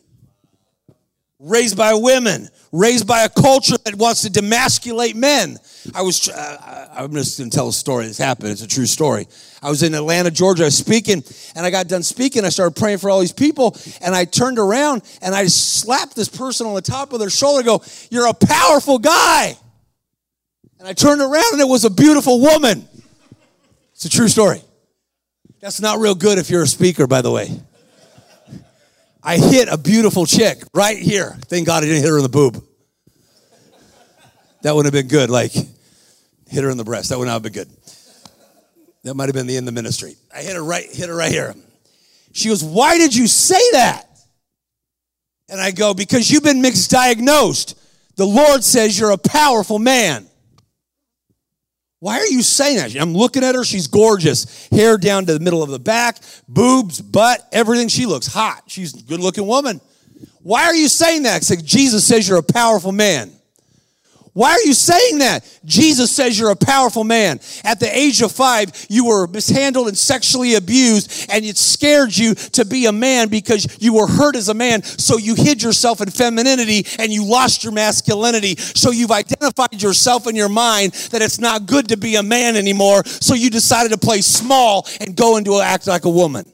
[1.38, 5.58] Raised by women, raised by a culture that wants to demasculate men.
[5.94, 8.06] I was, uh, I'm just going to tell a story.
[8.06, 8.50] This happened.
[8.50, 9.28] It's a true story.
[9.62, 10.62] I was in Atlanta, Georgia.
[10.62, 11.22] I was speaking,
[11.54, 12.44] and I got done speaking.
[12.44, 16.28] I started praying for all these people, and I turned around and I slapped this
[16.28, 17.62] person on the top of their shoulder.
[17.62, 19.56] Go, you're a powerful guy.
[20.78, 22.88] And I turned around, and it was a beautiful woman.
[23.92, 24.62] It's a true story.
[25.60, 27.50] That's not real good if you're a speaker, by the way.
[29.22, 31.36] I hit a beautiful chick right here.
[31.42, 32.62] Thank God I didn't hit her in the boob.
[34.62, 35.30] That would have been good.
[35.30, 37.10] Like, hit her in the breast.
[37.10, 37.70] That would not have been good.
[39.04, 40.16] That might have been the end of the ministry.
[40.34, 41.54] I hit her right, hit her right here.
[42.32, 44.06] She goes, Why did you say that?
[45.48, 47.74] And I go, Because you've been misdiagnosed.
[48.16, 50.26] The Lord says you're a powerful man.
[52.02, 53.00] Why are you saying that?
[53.00, 53.62] I'm looking at her.
[53.62, 54.66] She's gorgeous.
[54.72, 57.86] Hair down to the middle of the back, boobs, butt, everything.
[57.86, 58.64] She looks hot.
[58.66, 59.80] She's a good looking woman.
[60.40, 61.42] Why are you saying that?
[61.42, 63.30] Because Jesus says you're a powerful man.
[64.34, 65.44] Why are you saying that?
[65.64, 67.38] Jesus says you're a powerful man.
[67.64, 72.34] At the age of five, you were mishandled and sexually abused, and it scared you
[72.34, 74.82] to be a man because you were hurt as a man.
[74.82, 78.56] So you hid yourself in femininity and you lost your masculinity.
[78.56, 82.56] So you've identified yourself in your mind that it's not good to be a man
[82.56, 83.04] anymore.
[83.04, 86.51] So you decided to play small and go into act like a woman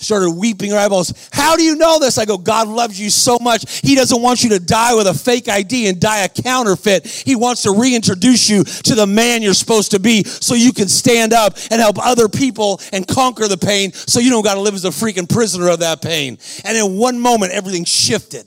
[0.00, 1.28] started weeping her eyeballs.
[1.32, 2.18] How do you know this?
[2.18, 3.80] I go, God loves you so much.
[3.80, 7.04] He doesn't want you to die with a fake ID and die a counterfeit.
[7.04, 10.86] He wants to reintroduce you to the man you're supposed to be so you can
[10.86, 14.60] stand up and help other people and conquer the pain so you don't got to
[14.60, 16.38] live as a freaking prisoner of that pain.
[16.64, 18.46] And in one moment, everything shifted.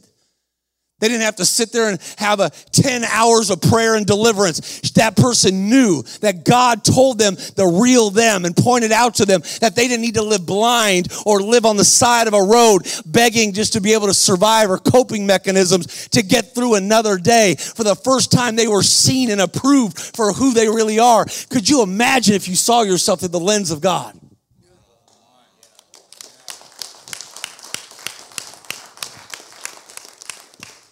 [1.01, 4.79] They didn't have to sit there and have a 10 hours of prayer and deliverance.
[4.91, 9.41] That person knew that God told them the real them and pointed out to them
[9.59, 12.87] that they didn't need to live blind or live on the side of a road
[13.05, 17.55] begging just to be able to survive or coping mechanisms to get through another day.
[17.55, 21.25] For the first time, they were seen and approved for who they really are.
[21.49, 24.17] Could you imagine if you saw yourself through the lens of God?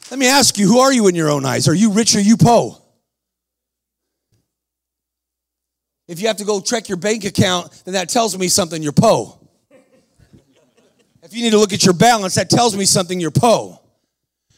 [0.09, 1.67] Let me ask you, who are you in your own eyes?
[1.67, 2.77] Are you rich or you poor?
[6.07, 8.91] If you have to go check your bank account, then that tells me something you're
[8.91, 9.37] poor.
[11.21, 13.79] If you need to look at your balance, that tells me something you're poor.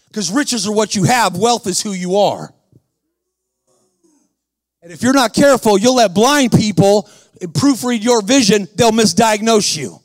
[0.07, 2.53] Because riches are what you have, wealth is who you are.
[4.81, 7.09] And if you're not careful, you'll let blind people
[7.47, 10.00] proofread your vision, they'll misdiagnose you.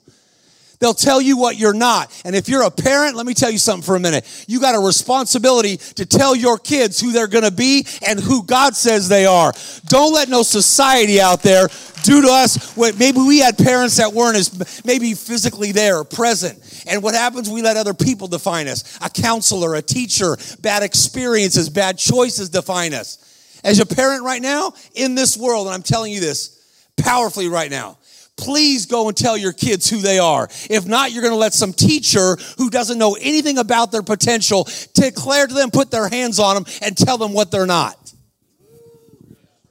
[0.78, 2.22] They'll tell you what you're not.
[2.24, 4.44] And if you're a parent, let me tell you something for a minute.
[4.46, 8.42] You got a responsibility to tell your kids who they're going to be and who
[8.42, 9.52] God says they are.
[9.86, 11.68] Don't let no society out there
[12.02, 16.84] do to us what maybe we had parents that weren't as maybe physically there, present.
[16.86, 17.50] And what happens?
[17.50, 18.98] We let other people define us.
[19.02, 23.60] A counselor, a teacher, bad experiences, bad choices define us.
[23.64, 26.52] As a parent right now in this world, and I'm telling you this
[26.96, 27.98] powerfully right now,
[28.36, 30.48] please go and tell your kids who they are.
[30.70, 34.68] If not, you're going to let some teacher who doesn't know anything about their potential
[34.94, 38.06] declare to them, put their hands on them, and tell them what they're not.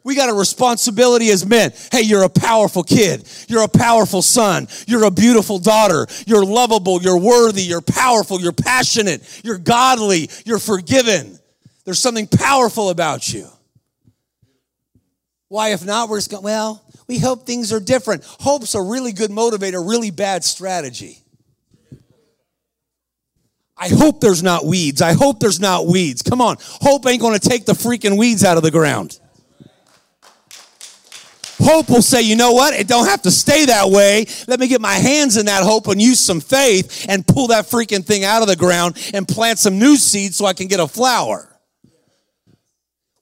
[0.04, 1.73] We got a responsibility as men.
[1.91, 3.28] Hey, you're a powerful kid.
[3.47, 4.67] You're a powerful son.
[4.86, 6.06] You're a beautiful daughter.
[6.28, 7.01] You're lovable.
[7.01, 7.63] You're worthy.
[7.63, 8.39] You're powerful.
[8.39, 9.41] You're passionate.
[9.43, 10.30] You're godly.
[10.45, 11.39] You're forgiven.
[11.86, 13.47] There's something powerful about you.
[15.47, 18.24] Why, if not, we're just going, well, we hope things are different.
[18.26, 21.20] Hope's a really good motivator, really bad strategy.
[23.78, 25.02] I hope there's not weeds.
[25.02, 26.22] I hope there's not weeds.
[26.22, 26.58] Come on.
[26.60, 29.20] Hope ain't going to take the freaking weeds out of the ground.
[31.60, 32.74] Hope will say, you know what?
[32.74, 34.28] It don't have to stay that way.
[34.48, 37.65] Let me get my hands in that hope and use some faith and pull that
[37.65, 40.80] freaking thing out of the ground and plant some new seeds so I can get
[40.80, 41.52] a flower.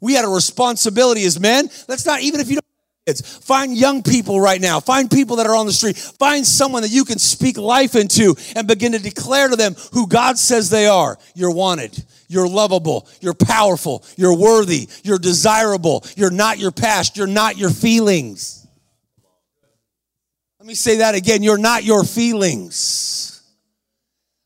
[0.02, 1.69] We had a responsibility as men.
[1.88, 2.72] Let's not, even if you don't.
[3.06, 4.80] Find young people right now.
[4.80, 5.98] Find people that are on the street.
[5.98, 10.08] Find someone that you can speak life into and begin to declare to them who
[10.08, 11.18] God says they are.
[11.36, 12.02] You're wanted.
[12.30, 13.08] You're lovable.
[13.20, 14.06] You're powerful.
[14.16, 14.88] You're worthy.
[15.04, 16.06] You're desirable.
[16.16, 17.18] You're not your past.
[17.18, 18.66] You're not your feelings.
[20.60, 21.44] Let me say that again.
[21.44, 23.42] You're not your feelings.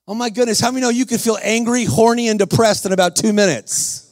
[0.08, 0.60] Oh my goodness.
[0.60, 4.07] How many know you can feel angry, horny, and depressed in about two minutes?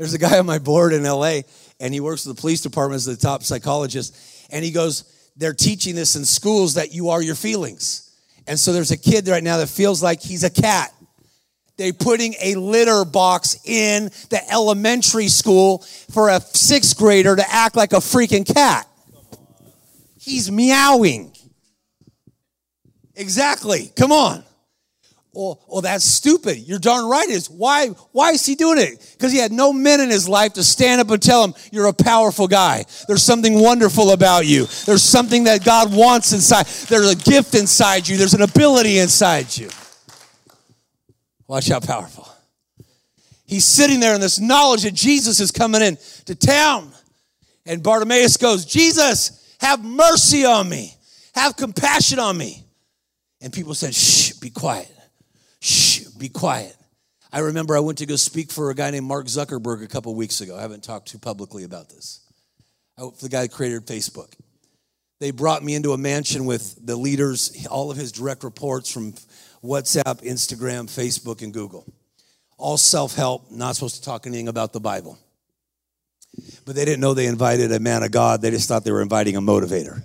[0.00, 1.40] There's a guy on my board in LA,
[1.78, 4.16] and he works with the police department as the top psychologist.
[4.50, 5.04] And he goes,
[5.36, 8.10] They're teaching this in schools that you are your feelings.
[8.46, 10.90] And so there's a kid right now that feels like he's a cat.
[11.76, 17.76] They're putting a litter box in the elementary school for a sixth grader to act
[17.76, 18.88] like a freaking cat.
[20.18, 21.36] He's meowing.
[23.14, 23.92] Exactly.
[23.96, 24.44] Come on.
[25.32, 26.58] Well, well, that's stupid.
[26.58, 27.48] You're darn right it is.
[27.48, 29.14] Why, why is he doing it?
[29.16, 31.86] Because he had no men in his life to stand up and tell him, you're
[31.86, 32.84] a powerful guy.
[33.06, 34.66] There's something wonderful about you.
[34.86, 36.66] There's something that God wants inside.
[36.66, 38.16] There's a gift inside you.
[38.16, 39.68] There's an ability inside you.
[41.46, 42.28] Watch how powerful.
[43.46, 46.92] He's sitting there in this knowledge that Jesus is coming in to town.
[47.66, 50.94] And Bartimaeus goes, Jesus, have mercy on me.
[51.34, 52.64] Have compassion on me.
[53.40, 54.90] And people said, shh, be quiet.
[55.60, 56.76] Shh, be quiet.
[57.32, 60.14] I remember I went to go speak for a guy named Mark Zuckerberg a couple
[60.14, 60.56] weeks ago.
[60.56, 62.20] I haven't talked too publicly about this.
[62.98, 64.32] I, the guy created Facebook.
[65.20, 69.12] They brought me into a mansion with the leaders, all of his direct reports from
[69.62, 71.84] WhatsApp, Instagram, Facebook, and Google.
[72.56, 75.18] All self help, not supposed to talk anything about the Bible.
[76.64, 79.02] But they didn't know they invited a man of God, they just thought they were
[79.02, 80.02] inviting a motivator.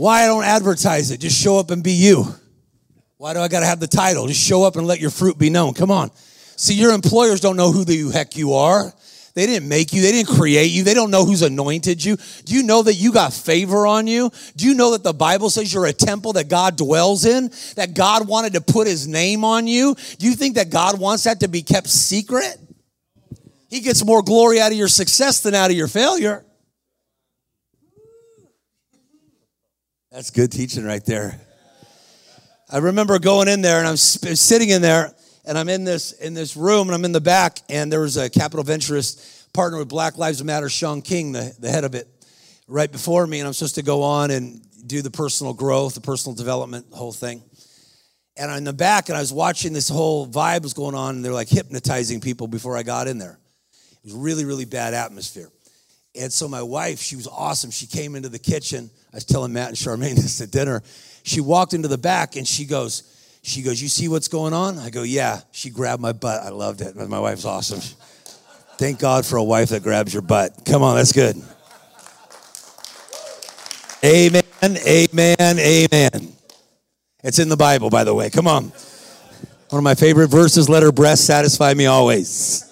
[0.00, 1.20] Why I don't advertise it?
[1.20, 2.24] Just show up and be you.
[3.18, 4.26] Why do I got to have the title?
[4.28, 5.74] Just show up and let your fruit be known.
[5.74, 6.10] Come on.
[6.56, 8.94] See, your employers don't know who the heck you are.
[9.34, 10.00] They didn't make you.
[10.00, 10.84] They didn't create you.
[10.84, 12.16] They don't know who's anointed you.
[12.46, 14.30] Do you know that you got favor on you?
[14.56, 17.50] Do you know that the Bible says you're a temple that God dwells in?
[17.76, 19.94] That God wanted to put his name on you?
[20.18, 22.56] Do you think that God wants that to be kept secret?
[23.68, 26.42] He gets more glory out of your success than out of your failure.
[30.12, 31.40] That's good teaching right there.
[32.68, 36.34] I remember going in there and I'm sitting in there and I'm in this in
[36.34, 39.88] this room and I'm in the back and there was a capital venturist partner with
[39.88, 42.08] Black Lives Matter, Shaun King, the, the head of it,
[42.66, 46.00] right before me, and I'm supposed to go on and do the personal growth, the
[46.00, 47.40] personal development, the whole thing.
[48.36, 51.14] And I'm in the back and I was watching this whole vibe was going on
[51.14, 53.38] and they're like hypnotizing people before I got in there.
[53.72, 55.52] It was really, really bad atmosphere.
[56.18, 57.70] And so my wife, she was awesome.
[57.70, 58.90] She came into the kitchen.
[59.12, 60.82] I was telling Matt and Charmaine this at dinner.
[61.22, 64.78] She walked into the back and she goes, she goes, you see what's going on?
[64.78, 65.40] I go, yeah.
[65.52, 66.42] She grabbed my butt.
[66.42, 66.96] I loved it.
[66.96, 67.80] My wife's awesome.
[68.76, 70.62] Thank God for a wife that grabs your butt.
[70.64, 71.36] Come on, that's good.
[74.02, 76.32] Amen, amen, amen.
[77.22, 78.30] It's in the Bible, by the way.
[78.30, 78.72] Come on.
[79.68, 82.69] One of my favorite verses, let her breast satisfy me always.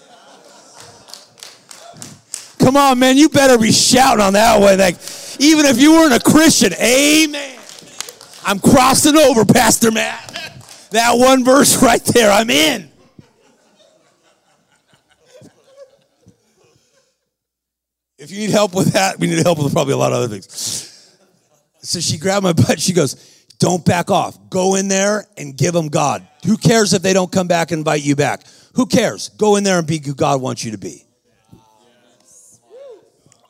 [2.69, 4.77] Come on, man, you better be shouting on that one.
[4.77, 4.97] Like,
[5.39, 7.59] even if you weren't a Christian, amen.
[8.45, 10.29] I'm crossing over, Pastor Matt.
[10.91, 12.91] That one verse right there, I'm in.
[18.19, 20.29] If you need help with that, we need help with probably a lot of other
[20.29, 21.17] things.
[21.81, 22.79] So she grabbed my butt.
[22.79, 24.37] She goes, Don't back off.
[24.51, 26.29] Go in there and give them God.
[26.45, 28.43] Who cares if they don't come back and invite you back?
[28.75, 29.31] Who cares?
[29.31, 31.08] Go in there and be who God wants you to be.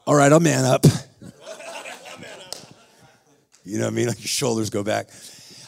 [0.08, 0.86] All right, I'll man up.
[3.62, 4.08] You know what I mean?
[4.08, 5.10] Like your shoulders go back.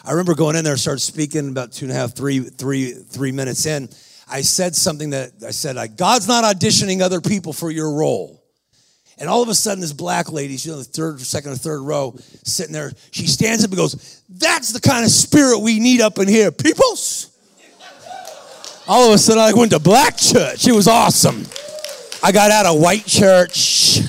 [0.03, 3.33] I remember going in there, started speaking about two and a half, three, three, three
[3.33, 3.91] minutes in.
[4.27, 8.43] I said something that I said, like, God's not auditioning other people for your role.
[9.19, 11.83] And all of a sudden, this black lady, she's in the third, second, or third
[11.83, 12.93] row, sitting there.
[13.11, 16.51] She stands up and goes, "That's the kind of spirit we need up in here,
[16.51, 17.27] peoples."
[18.89, 20.67] All of a sudden, I went to black church.
[20.67, 21.47] It was awesome.
[22.23, 24.01] I got out of white church.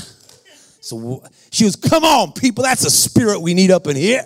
[0.92, 4.26] So she was, come on, people, that's a spirit we need up in here.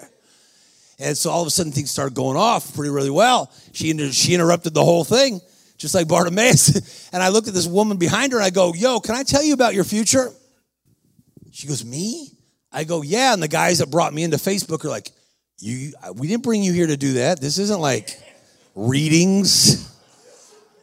[0.98, 3.52] And so all of a sudden things started going off pretty really well.
[3.72, 5.42] She, she interrupted the whole thing,
[5.78, 7.10] just like Bartimaeus.
[7.14, 9.44] and I looked at this woman behind her and I go, yo, can I tell
[9.44, 10.32] you about your future?
[11.52, 12.32] She goes, me?
[12.72, 13.34] I go, yeah.
[13.34, 15.12] And the guys that brought me into Facebook are like,
[15.60, 17.40] you, we didn't bring you here to do that.
[17.40, 18.20] This isn't like
[18.74, 19.96] readings,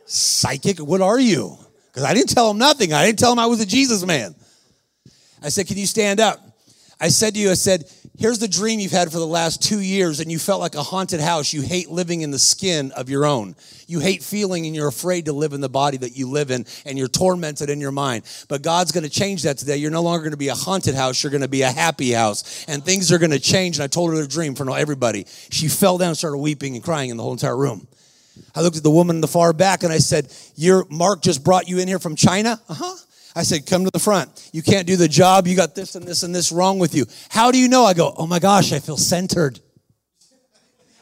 [0.07, 0.79] psychic.
[0.79, 1.59] What are you?
[1.87, 2.93] Because I didn't tell them nothing.
[2.93, 4.37] I didn't tell them I was a Jesus man.
[5.43, 6.39] I said, can you stand up?
[7.01, 7.85] I said to you, I said,
[8.17, 10.83] here's the dream you've had for the last two years, and you felt like a
[10.85, 11.53] haunted house.
[11.53, 13.57] You hate living in the skin of your own.
[13.89, 16.65] You hate feeling and you're afraid to live in the body that you live in,
[16.87, 18.23] and you're tormented in your mind.
[18.49, 19.79] But God's going to change that today.
[19.79, 22.13] You're no longer going to be a haunted house, you're going to be a happy
[22.13, 23.79] house, and things are going to change.
[23.79, 25.27] And I told her the dream for everybody.
[25.51, 27.89] She fell down, started weeping and crying in the whole entire room.
[28.55, 31.43] I looked at the woman in the far back and I said, Your Mark just
[31.43, 32.61] brought you in here from China?
[32.69, 32.95] Uh huh.
[33.35, 34.51] I said, Come to the front.
[34.53, 35.47] You can't do the job.
[35.47, 37.07] You got this and this and this wrong with you.
[37.31, 37.85] How do you know?
[37.85, 39.61] I go, Oh my gosh, I feel centered.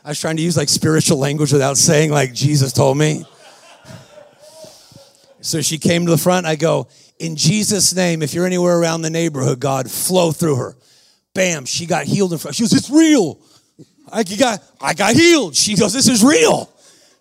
[0.05, 3.25] I was trying to use like spiritual language without saying, like Jesus told me.
[5.43, 6.47] So she came to the front.
[6.47, 10.77] I go, In Jesus' name, if you're anywhere around the neighborhood, God, flow through her.
[11.35, 12.57] Bam, she got healed in front.
[12.57, 13.41] She goes, It's real.
[14.13, 15.55] I got, I got healed.
[15.55, 16.71] She goes, This is real.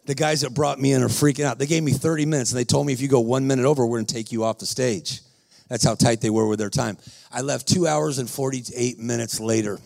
[0.10, 1.60] The guys that brought me in are freaking out.
[1.60, 3.86] They gave me 30 minutes and they told me if you go one minute over,
[3.86, 5.22] we're going to take you off the stage.
[5.68, 6.98] That's how tight they were with their time.
[7.32, 9.78] I left two hours and 48 minutes later.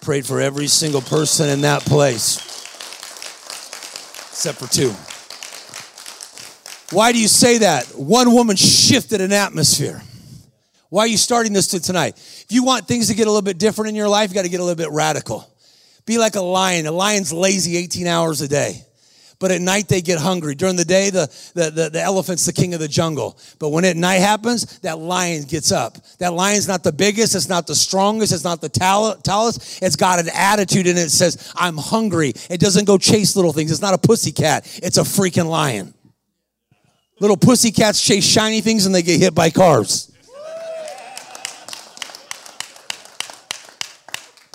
[0.00, 2.38] Prayed for every single person in that place,
[4.32, 4.90] except for two.
[6.92, 7.86] Why do you say that?
[7.94, 10.02] One woman shifted an atmosphere.
[10.88, 12.16] Why are you starting this to tonight?
[12.16, 14.42] If you want things to get a little bit different in your life, you got
[14.42, 15.48] to get a little bit radical.
[16.04, 16.86] Be like a lion.
[16.86, 18.86] A lion's lazy 18 hours a day
[19.42, 20.54] but at night they get hungry.
[20.54, 23.36] During the day, the, the, the, the, elephant's the king of the jungle.
[23.58, 25.98] But when at night happens, that lion gets up.
[26.18, 29.82] That lion's not the biggest, it's not the strongest, it's not the tallest.
[29.82, 31.06] It's got an attitude and it.
[31.06, 32.34] it says, I'm hungry.
[32.50, 33.72] It doesn't go chase little things.
[33.72, 35.92] It's not a pussy cat, it's a freaking lion.
[37.18, 40.11] Little pussy cats chase shiny things and they get hit by cars.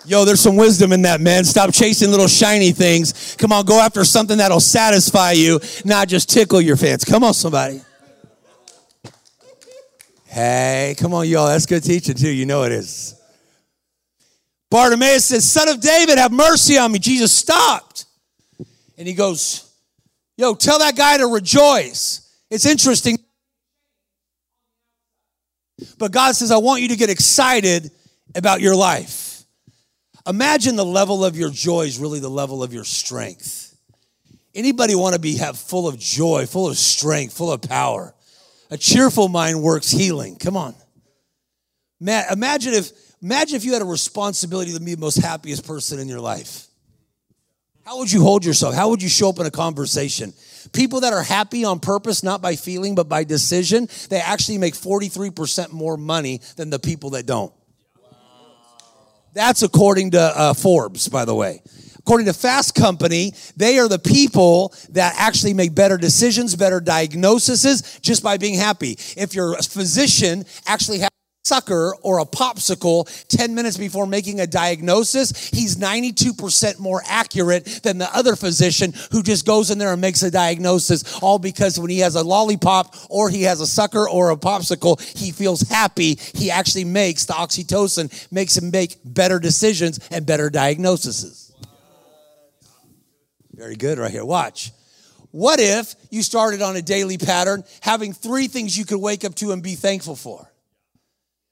[0.07, 1.43] Yo, there's some wisdom in that, man.
[1.43, 3.35] Stop chasing little shiny things.
[3.37, 7.03] Come on, go after something that'll satisfy you, not just tickle your fans.
[7.03, 7.81] Come on, somebody.
[10.27, 11.47] Hey, come on, y'all.
[11.47, 12.29] That's good teaching, too.
[12.29, 13.19] You know it is.
[14.69, 16.99] Bartimaeus says, Son of David, have mercy on me.
[16.99, 18.05] Jesus stopped.
[18.97, 19.69] And he goes,
[20.37, 22.33] Yo, tell that guy to rejoice.
[22.49, 23.17] It's interesting.
[25.97, 27.91] But God says, I want you to get excited
[28.35, 29.26] about your life.
[30.27, 33.75] Imagine the level of your joy is really the level of your strength.
[34.53, 38.13] Anybody want to be have full of joy, full of strength, full of power?
[38.69, 40.35] A cheerful mind works healing.
[40.35, 40.75] Come on.
[42.01, 46.07] Imagine if imagine if you had a responsibility to be the most happiest person in
[46.07, 46.67] your life.
[47.85, 48.75] How would you hold yourself?
[48.75, 50.33] How would you show up in a conversation?
[50.73, 54.73] People that are happy on purpose, not by feeling, but by decision, they actually make
[54.73, 57.53] 43% more money than the people that don't.
[59.37, 61.61] That's according to uh, Forbes, by the way.
[61.99, 67.99] According to Fast Company, they are the people that actually make better decisions, better diagnoses
[68.01, 68.97] just by being happy.
[69.15, 71.09] If your physician actually has
[71.47, 77.97] sucker or a popsicle 10 minutes before making a diagnosis, he's 92% more accurate than
[77.97, 81.89] the other physician who just goes in there and makes a diagnosis, all because when
[81.89, 86.17] he has a lollipop or he has a sucker or a popsicle, he feels happy.
[86.33, 91.53] He actually makes the oxytocin, makes him make better decisions and better diagnoses.
[93.53, 94.25] Very good right here.
[94.25, 94.71] Watch.
[95.31, 99.35] What if you started on a daily pattern having three things you could wake up
[99.35, 100.51] to and be thankful for?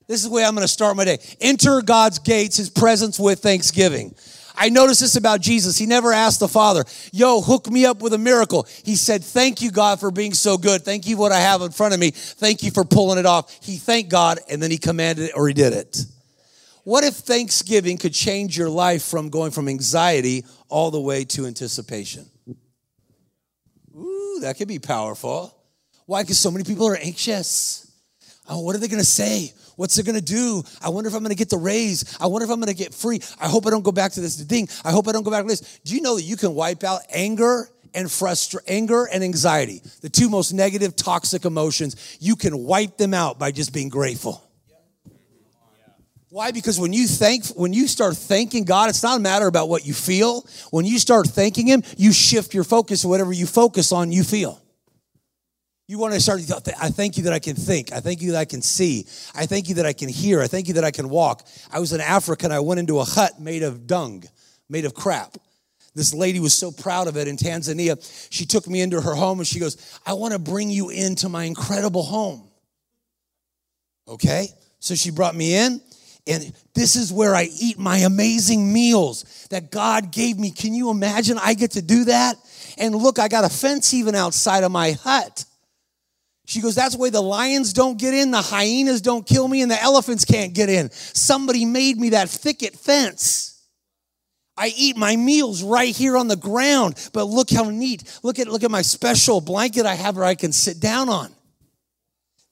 [0.08, 1.20] This is the way I'm going to start my day.
[1.41, 4.14] Enter God's gates, his presence with thanksgiving.
[4.58, 5.78] I noticed this about Jesus.
[5.78, 8.68] He never asked the Father, Yo, hook me up with a miracle.
[8.84, 10.84] He said, Thank you, God, for being so good.
[10.84, 12.12] Thank you what I have in front of me.
[12.12, 13.60] Thank you for pulling it off.
[13.64, 16.06] He thanked God and then he commanded it or he did it.
[16.84, 21.47] What if Thanksgiving could change your life from going from anxiety all the way to
[21.47, 22.26] anticipation?
[23.95, 25.56] Ooh, that could be powerful.
[26.06, 26.22] Why?
[26.22, 27.91] Because so many people are anxious.
[28.47, 29.51] Oh, what are they going to say?
[29.76, 30.63] What's it gonna do?
[30.82, 32.17] I wonder if I'm gonna get the raise.
[32.19, 33.19] I wonder if I'm gonna get free.
[33.39, 34.69] I hope I don't go back to this thing.
[34.84, 35.80] I hope I don't go back to this.
[35.84, 40.09] Do you know that you can wipe out anger and frustration, anger and anxiety, the
[40.09, 42.17] two most negative, toxic emotions?
[42.19, 44.41] You can wipe them out by just being grateful.
[46.30, 46.51] Why?
[46.51, 49.86] Because when you thank, when you start thanking God, it's not a matter about what
[49.86, 50.45] you feel.
[50.69, 54.61] When you start thanking Him, you shift your focus whatever you focus on, you feel.
[55.88, 56.41] You want to start,
[56.81, 57.91] I thank you that I can think.
[57.93, 59.05] I thank you that I can see.
[59.36, 60.41] I thank you that I can hear.
[60.41, 61.45] I thank you that I can walk.
[61.71, 64.23] I was in Africa and I went into a hut made of dung,
[64.67, 65.38] made of crap.
[65.93, 67.97] This lady was so proud of it in Tanzania.
[68.31, 71.29] She took me into her home and she goes, I want to bring you into
[71.29, 72.49] my incredible home.
[74.07, 74.47] Okay?
[74.79, 75.81] So she brought me in
[76.27, 80.49] And this is where I eat my amazing meals that God gave me.
[80.49, 82.36] Can you imagine I get to do that?
[82.77, 85.45] And look, I got a fence even outside of my hut.
[86.46, 89.70] She goes, That's why the lions don't get in, the hyenas don't kill me, and
[89.70, 90.91] the elephants can't get in.
[90.91, 93.52] Somebody made me that thicket fence.
[94.58, 98.20] I eat my meals right here on the ground, but look how neat.
[98.24, 101.34] Look at look at my special blanket I have where I can sit down on.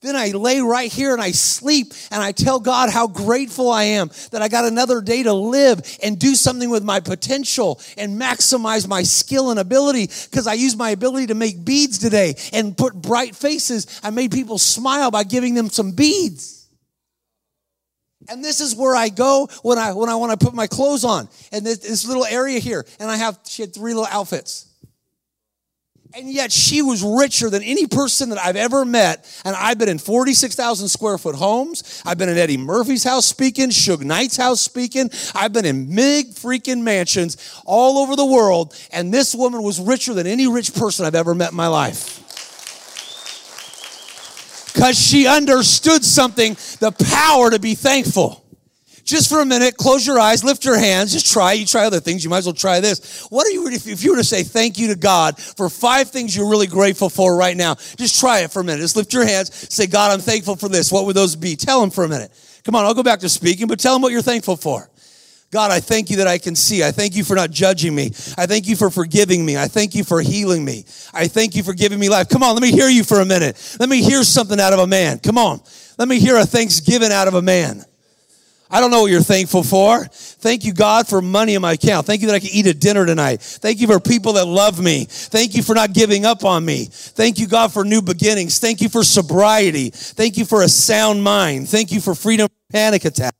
[0.04, 3.84] Then I lay right here and I sleep and I tell God how grateful I
[3.84, 8.20] am that I got another day to live and do something with my potential and
[8.20, 12.78] maximize my skill and ability because I used my ability to make beads today and
[12.78, 14.02] put bright faces.
[14.04, 16.68] I made people smile by giving them some beads.
[18.28, 21.06] And this is where I go when I when I want to put my clothes
[21.06, 21.30] on.
[21.54, 24.68] And this, this little area here and I have she had three little outfits.
[26.16, 29.26] And yet she was richer than any person that I've ever met.
[29.46, 32.04] And I've been in 46,000 square foot homes.
[32.06, 35.10] I've been in Eddie Murphy's house speaking, Suge Knight's house speaking.
[35.34, 38.76] I've been in big freaking mansions all over the world.
[38.92, 42.20] And this woman was richer than any rich person I've ever met in my life.
[44.72, 48.43] Because she understood something, the power to be thankful
[49.04, 51.54] just for a minute, close your eyes, lift your hands, just try.
[51.54, 53.28] You try other things, you might as well try this.
[53.30, 56.36] What are you, if you were to say thank you to God for five things
[56.36, 58.82] you're really grateful for right now, just try it for a minute.
[58.82, 60.92] Just lift your hands, say, God, I'm thankful for this.
[60.92, 61.56] What would those be?
[61.56, 62.32] Tell him for a minute.
[62.64, 64.90] Come on, I'll go back to speaking, but tell him what you're thankful for.
[65.52, 66.84] God, I thank you that I can see.
[66.84, 68.08] I thank you for not judging me.
[68.38, 69.56] I thank you for forgiving me.
[69.56, 70.84] I thank you for healing me.
[71.14, 72.28] I thank you for giving me life.
[72.28, 73.78] Come on, let me hear you for a minute.
[73.80, 75.20] Let me hear something out of a man.
[75.20, 75.62] Come on.
[76.00, 77.86] Let me hear a thanksgiving out of a man.
[78.74, 80.04] I don't know what you're thankful for.
[80.06, 82.08] Thank you, God, for money in my account.
[82.08, 83.40] Thank you that I can eat a dinner tonight.
[83.40, 85.06] Thank you for people that love me.
[85.08, 86.86] Thank you for not giving up on me.
[86.90, 88.58] Thank you, God, for new beginnings.
[88.58, 89.92] Thank you for sobriety.
[89.92, 91.70] Thank you for a sound mind.
[91.70, 93.36] Thank you for freedom from panic attack.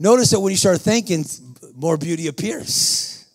[0.00, 1.26] Notice that when you start thinking,
[1.74, 3.28] more beauty appears.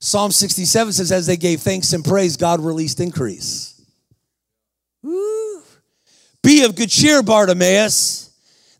[0.00, 3.78] Psalm 67 says, As they gave thanks and praise, God released increase.
[5.02, 5.41] Woo.
[6.42, 8.30] Be of good cheer, Bartimaeus.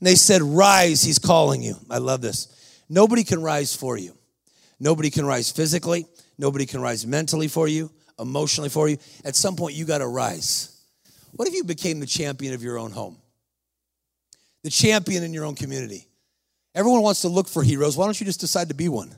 [0.01, 1.77] And they said, Rise, he's calling you.
[1.89, 2.85] I love this.
[2.89, 4.17] Nobody can rise for you.
[4.81, 6.07] Nobody can rise physically.
[6.39, 8.99] Nobody can rise mentally for you, emotionally for you.
[9.25, 10.81] At some point, you got to rise.
[11.33, 13.17] What if you became the champion of your own home?
[14.65, 16.09] The champion in your own community?
[16.75, 17.97] Everyone wants to look for heroes.
[17.97, 19.15] Why don't you just decide to be one?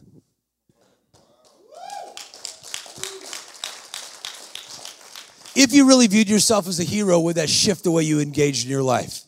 [5.56, 8.64] If you really viewed yourself as a hero, would that shift the way you engaged
[8.64, 9.20] in your life?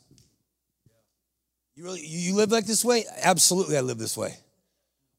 [1.74, 3.04] You really you live like this way?
[3.22, 4.36] Absolutely, I live this way.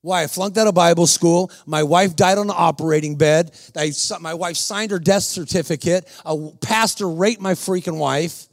[0.01, 0.23] Why?
[0.23, 1.51] I flunked out of Bible school.
[1.65, 3.51] My wife died on the operating bed.
[3.75, 3.91] I,
[4.21, 6.07] my wife signed her death certificate.
[6.25, 8.47] A pastor raped my freaking wife.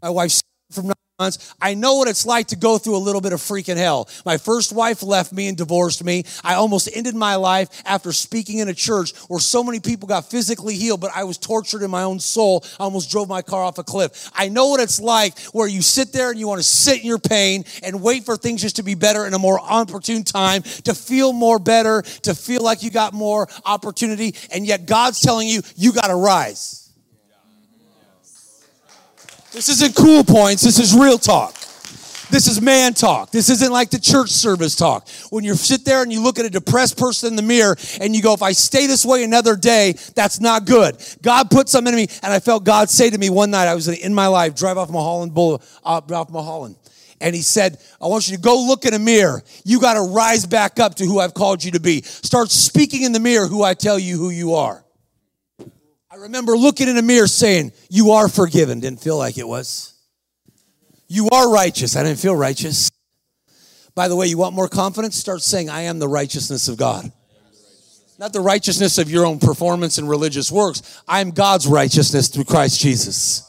[0.00, 0.40] My wife
[0.70, 0.92] from
[1.22, 1.54] months.
[1.60, 4.08] I know what it's like to go through a little bit of freaking hell.
[4.26, 6.24] My first wife left me and divorced me.
[6.42, 10.28] I almost ended my life after speaking in a church where so many people got
[10.30, 12.64] physically healed, but I was tortured in my own soul.
[12.80, 14.30] I almost drove my car off a cliff.
[14.34, 17.06] I know what it's like where you sit there and you want to sit in
[17.06, 20.62] your pain and wait for things just to be better in a more opportune time,
[20.88, 25.46] to feel more better, to feel like you got more opportunity, and yet God's telling
[25.46, 26.81] you, you got to rise.
[29.52, 30.62] This isn't cool points.
[30.62, 31.54] This is real talk.
[32.30, 33.30] This is man talk.
[33.30, 35.06] This isn't like the church service talk.
[35.28, 38.16] When you sit there and you look at a depressed person in the mirror and
[38.16, 40.96] you go, if I stay this way another day, that's not good.
[41.20, 43.74] God put something in me, and I felt God say to me one night, I
[43.74, 46.76] was in my life, drive off Mulholland Boulevard, uh, off Mulholland.
[47.20, 49.42] And he said, I want you to go look in a mirror.
[49.64, 52.00] You got to rise back up to who I've called you to be.
[52.00, 54.81] Start speaking in the mirror who I tell you who you are.
[56.12, 58.80] I remember looking in a mirror saying, You are forgiven.
[58.80, 59.94] Didn't feel like it was.
[61.08, 61.96] You are righteous.
[61.96, 62.90] I didn't feel righteous.
[63.94, 65.16] By the way, you want more confidence?
[65.16, 67.10] Start saying, I am the righteousness of God.
[68.18, 71.02] Not the righteousness of your own performance and religious works.
[71.08, 73.48] I am God's righteousness through Christ Jesus.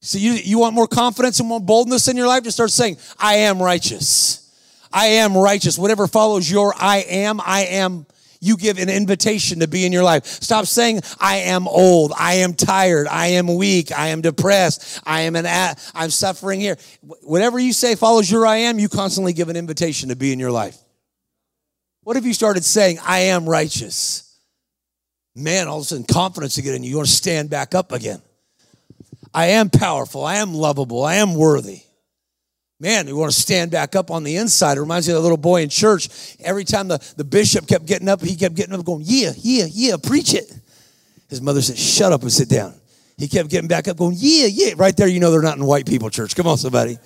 [0.00, 2.42] So you, you want more confidence and more boldness in your life?
[2.42, 4.50] Just start saying, I am righteous.
[4.90, 5.78] I am righteous.
[5.78, 8.06] Whatever follows your I am, I am
[8.40, 10.24] you give an invitation to be in your life.
[10.24, 15.22] Stop saying, I am old, I am tired, I am weak, I am depressed, I
[15.22, 15.46] am an
[15.94, 16.78] I'm suffering here.
[17.22, 20.38] Whatever you say follows your I am, you constantly give an invitation to be in
[20.38, 20.78] your life.
[22.02, 24.26] What if you started saying, I am righteous?
[25.36, 26.90] Man, all of a sudden confidence get in you.
[26.90, 28.20] You want to stand back up again.
[29.32, 30.24] I am powerful.
[30.24, 31.04] I am lovable.
[31.04, 31.82] I am worthy.
[32.80, 34.78] Man, we want to stand back up on the inside.
[34.78, 36.08] It reminds me of the little boy in church.
[36.40, 39.66] Every time the, the bishop kept getting up, he kept getting up going, Yeah, yeah,
[39.70, 40.50] yeah, preach it.
[41.28, 42.74] His mother said, Shut up and sit down.
[43.18, 44.72] He kept getting back up, going, Yeah, yeah.
[44.78, 46.34] Right there, you know they're not in white people church.
[46.34, 46.98] Come on, somebody.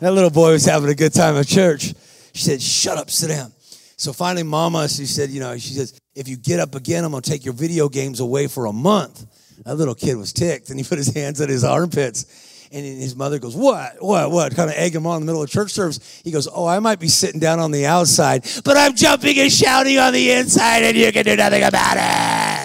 [0.00, 1.94] That little boy was having a good time at church.
[2.34, 3.52] She said, Shut up, sit down.
[3.96, 7.10] So finally, mama, she said, You know, she says, If you get up again, I'm
[7.10, 9.24] going to take your video games away for a month.
[9.64, 12.52] That little kid was ticked and he put his hands at his armpits.
[12.72, 13.96] And his mother goes, What?
[14.00, 14.30] What?
[14.30, 14.54] What?
[14.54, 16.20] Kind of egg him on in the middle of church service.
[16.24, 19.52] He goes, Oh, I might be sitting down on the outside, but I'm jumping and
[19.52, 22.56] shouting on the inside, and you can do nothing about it.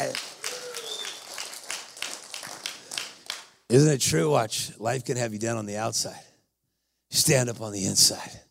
[3.69, 4.29] Isn't it true?
[4.29, 6.19] Watch, life can have you down on the outside.
[7.09, 8.41] Stand up on the inside.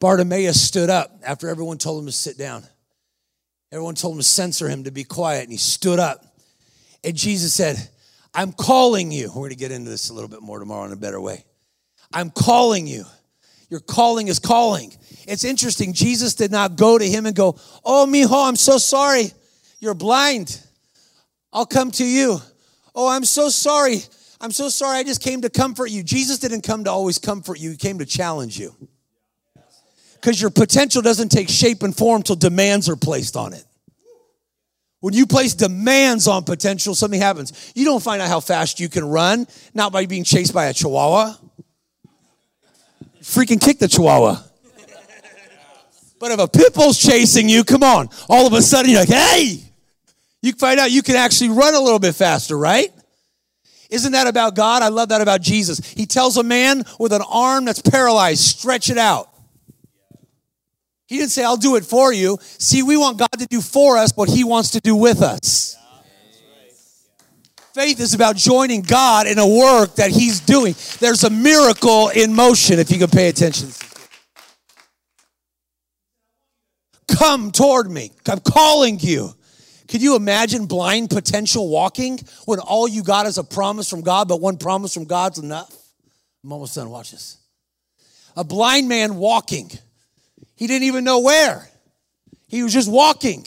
[0.00, 2.64] Bartimaeus stood up after everyone told him to sit down.
[3.72, 6.24] Everyone told him to censor him to be quiet, and he stood up.
[7.04, 7.76] And Jesus said,
[8.34, 9.28] I'm calling you.
[9.28, 11.44] We're going to get into this a little bit more tomorrow in a better way.
[12.12, 13.04] I'm calling you.
[13.68, 14.92] Your calling is calling.
[15.28, 15.92] It's interesting.
[15.92, 19.32] Jesus did not go to him and go, Oh, mijo, I'm so sorry.
[19.78, 20.60] You're blind.
[21.52, 22.38] I'll come to you.
[22.94, 24.00] Oh, I'm so sorry.
[24.40, 24.98] I'm so sorry.
[24.98, 26.02] I just came to comfort you.
[26.02, 28.74] Jesus didn't come to always comfort you, He came to challenge you.
[30.14, 33.64] Because your potential doesn't take shape and form till demands are placed on it.
[35.00, 37.72] When you place demands on potential, something happens.
[37.74, 40.74] You don't find out how fast you can run, not by being chased by a
[40.74, 41.34] chihuahua.
[43.22, 44.42] Freaking kick the chihuahua.
[46.18, 49.08] But if a pit bull's chasing you, come on, all of a sudden you're like,
[49.08, 49.62] hey,
[50.42, 52.92] you find out you can actually run a little bit faster, right?
[53.88, 54.82] Isn't that about God?
[54.82, 55.78] I love that about Jesus.
[55.78, 59.29] He tells a man with an arm that's paralyzed, stretch it out.
[61.10, 62.38] He didn't say, I'll do it for you.
[62.40, 65.76] See, we want God to do for us what He wants to do with us.
[67.74, 70.76] Faith is about joining God in a work that He's doing.
[71.00, 73.70] There's a miracle in motion if you can pay attention.
[77.08, 78.12] Come toward me.
[78.28, 79.34] I'm calling you.
[79.88, 84.28] Could you imagine blind potential walking when all you got is a promise from God,
[84.28, 85.76] but one promise from God's enough?
[86.44, 86.88] I'm almost done.
[86.88, 87.36] Watch this.
[88.36, 89.72] A blind man walking
[90.60, 91.66] he didn't even know where.
[92.46, 93.46] He was just walking.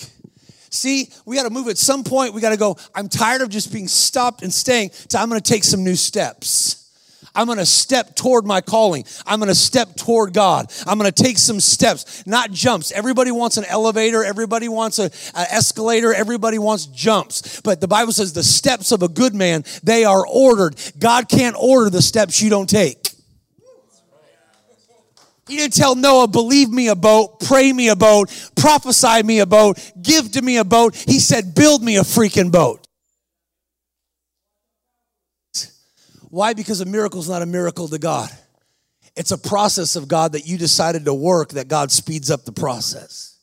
[0.71, 2.33] See, we got to move at some point.
[2.33, 4.89] We got to go, I'm tired of just being stopped and staying.
[5.09, 6.89] So I'm going to take some new steps.
[7.35, 9.05] I'm going to step toward my calling.
[9.27, 10.73] I'm going to step toward God.
[10.87, 12.91] I'm going to take some steps, not jumps.
[12.91, 14.23] Everybody wants an elevator.
[14.23, 16.15] Everybody wants an escalator.
[16.15, 17.61] Everybody wants jumps.
[17.61, 20.81] But the Bible says the steps of a good man, they are ordered.
[20.97, 23.02] God can't order the steps you don't take.
[25.47, 29.45] He didn't tell Noah, believe me a boat, pray me a boat, prophesy me a
[29.45, 30.95] boat, give to me a boat.
[30.95, 32.87] He said, build me a freaking boat.
[36.29, 36.53] Why?
[36.53, 38.29] Because a miracle is not a miracle to God.
[39.15, 42.51] It's a process of God that you decided to work that God speeds up the
[42.51, 43.37] process.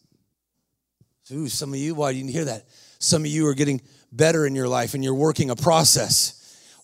[1.31, 2.67] Ooh, some of you, why didn't you hear that?
[2.99, 3.81] Some of you are getting
[4.11, 6.37] better in your life and you're working a process.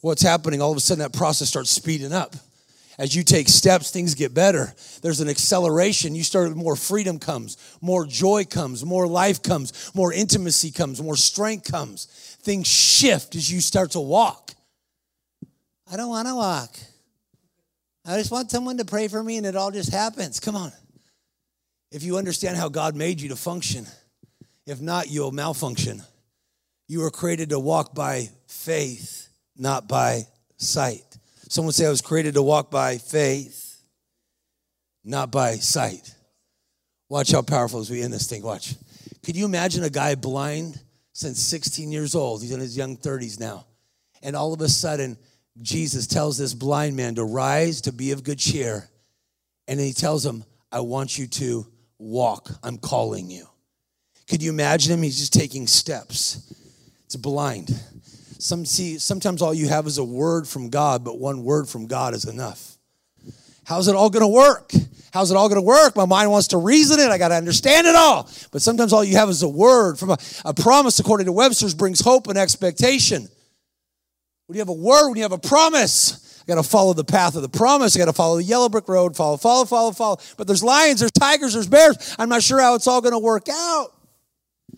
[0.03, 0.63] What's happening?
[0.63, 2.37] All of a sudden, that process starts speeding up
[2.99, 4.73] as you take steps, things get better.
[5.03, 6.15] There's an acceleration.
[6.15, 11.17] You start, more freedom comes, more joy comes, more life comes, more intimacy comes, more
[11.17, 12.07] strength comes.
[12.43, 14.55] Things shift as you start to walk.
[15.91, 16.77] I don't want to walk.
[18.07, 20.41] I just want someone to pray for me and it all just happens.
[20.41, 20.73] Come on.
[21.93, 23.87] If you understand how God made you to function,
[24.67, 26.03] if not, you'll malfunction.
[26.89, 30.27] You were created to walk by faith, not by
[30.57, 31.06] sight.
[31.49, 33.81] Someone say, I was created to walk by faith,
[35.05, 36.15] not by sight.
[37.09, 38.43] Watch how powerful as we end this thing.
[38.43, 38.75] Watch.
[39.25, 40.81] Could you imagine a guy blind
[41.13, 42.43] since 16 years old?
[42.43, 43.67] He's in his young 30s now.
[44.23, 45.17] And all of a sudden,
[45.63, 48.89] Jesus tells this blind man to rise, to be of good cheer.
[49.69, 51.67] And he tells him, I want you to
[51.99, 52.51] walk.
[52.63, 53.47] I'm calling you.
[54.29, 55.03] Could you imagine him?
[55.03, 56.53] He's just taking steps.
[57.05, 57.71] It's blind.
[58.39, 61.87] Some see sometimes all you have is a word from God, but one word from
[61.87, 62.77] God is enough.
[63.65, 64.73] How's it all going to work?
[65.13, 65.97] How's it all going to work?
[65.97, 67.09] My mind wants to reason it.
[67.09, 68.31] I got to understand it all.
[68.53, 71.75] But sometimes all you have is a word from a, a promise, according to Webster's,
[71.75, 73.27] brings hope and expectation.
[74.47, 77.05] When you have a word, when you have a promise, I got to follow the
[77.05, 77.97] path of the promise.
[77.97, 80.19] I got to follow the yellow brick road, follow, follow, follow, follow.
[80.37, 82.15] But there's lions, there's tigers, there's bears.
[82.19, 83.89] I'm not sure how it's all going to work out.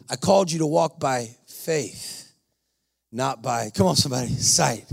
[0.09, 2.28] I called you to walk by faith
[3.11, 4.85] not by, come on, somebody, sight.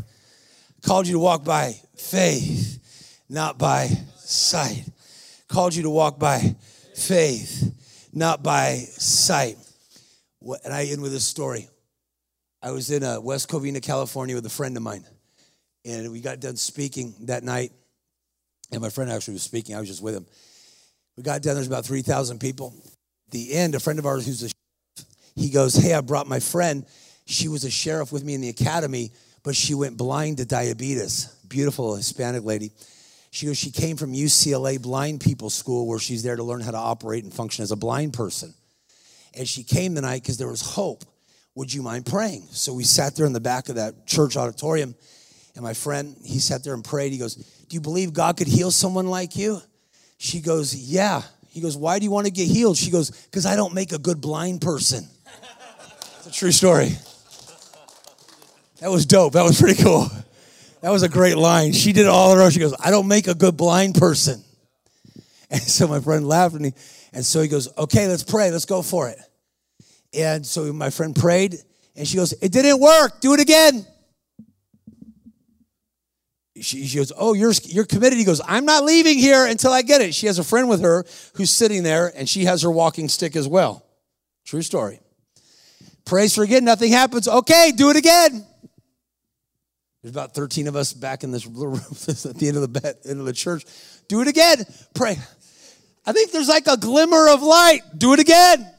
[0.81, 3.87] Called you to walk by faith, not by
[4.17, 4.85] sight.
[5.47, 6.55] Called you to walk by
[6.95, 9.57] faith, not by sight.
[10.41, 11.69] And I end with this story.
[12.61, 15.05] I was in uh, West Covina, California with a friend of mine.
[15.83, 17.71] And we got done speaking that night.
[18.71, 19.75] And my friend actually was speaking.
[19.75, 20.25] I was just with him.
[21.15, 21.55] We got done.
[21.55, 22.73] There's about 3,000 people.
[23.31, 24.49] The end, a friend of ours who's a
[25.35, 26.85] he goes, Hey, I brought my friend
[27.25, 29.11] she was a sheriff with me in the academy,
[29.43, 31.25] but she went blind to diabetes.
[31.47, 32.71] Beautiful Hispanic lady.
[33.31, 36.71] She goes, she came from UCLA Blind People School where she's there to learn how
[36.71, 38.53] to operate and function as a blind person.
[39.37, 41.03] And she came tonight because there was hope.
[41.55, 42.47] Would you mind praying?
[42.51, 44.95] So we sat there in the back of that church auditorium,
[45.55, 47.11] and my friend, he sat there and prayed.
[47.11, 49.61] He goes, Do you believe God could heal someone like you?
[50.17, 51.21] She goes, Yeah.
[51.49, 52.77] He goes, Why do you want to get healed?
[52.77, 55.07] She goes, Because I don't make a good blind person.
[56.19, 56.91] It's a true story.
[58.79, 59.33] That was dope.
[59.33, 60.09] That was pretty cool.
[60.81, 61.73] That was a great line.
[61.73, 62.49] She did it all a row.
[62.49, 64.41] She goes, I don't make a good blind person.
[65.51, 66.73] And so my friend laughed and, he,
[67.13, 68.49] and so he goes, Okay, let's pray.
[68.49, 69.19] Let's go for it.
[70.11, 71.55] And so my friend prayed
[71.95, 73.21] and she goes, It didn't work.
[73.21, 73.85] Do it again.
[76.59, 78.17] She, she goes, Oh, you're, you're committed.
[78.17, 80.15] He goes, I'm not leaving here until I get it.
[80.15, 81.05] She has a friend with her
[81.35, 83.85] who's sitting there and she has her walking stick as well.
[84.45, 84.99] True story.
[86.05, 87.27] Prays for again, nothing happens.
[87.27, 88.45] Okay, do it again.
[90.05, 92.67] There's about 13 of us back in this little room at the end of the
[92.67, 93.65] bed, end of the church.
[94.07, 94.63] Do it again.
[94.93, 95.17] Pray.
[96.05, 97.81] I think there's like a glimmer of light.
[97.97, 98.71] Do it again.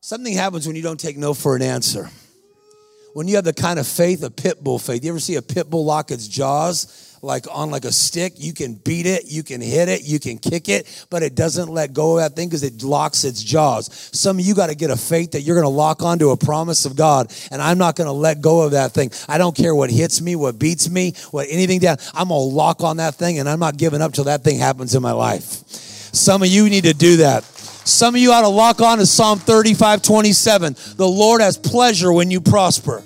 [0.00, 2.08] Something happens when you don't take no for an answer.
[3.12, 5.04] When you have the kind of faith, a pit bull faith.
[5.04, 7.13] You ever see a pit bull lock its jaws?
[7.24, 8.34] Like on like a stick.
[8.36, 11.68] You can beat it, you can hit it, you can kick it, but it doesn't
[11.68, 14.10] let go of that thing because it locks its jaws.
[14.12, 16.36] Some of you got to get a faith that you're going to lock onto a
[16.36, 19.10] promise of God, and I'm not going to let go of that thing.
[19.28, 21.96] I don't care what hits me, what beats me, what anything down.
[22.12, 24.58] I'm going to lock on that thing, and I'm not giving up till that thing
[24.58, 25.42] happens in my life.
[25.44, 27.44] Some of you need to do that.
[27.44, 30.76] Some of you ought to lock on to Psalm 35 27.
[30.96, 33.02] The Lord has pleasure when you prosper.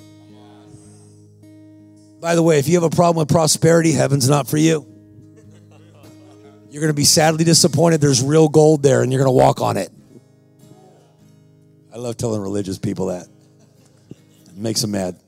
[2.20, 4.86] By the way, if you have a problem with prosperity, heaven's not for you.
[6.70, 8.00] You're going to be sadly disappointed.
[8.00, 9.90] There's real gold there, and you're going to walk on it.
[11.92, 13.26] I love telling religious people that.
[14.10, 15.18] It makes them mad.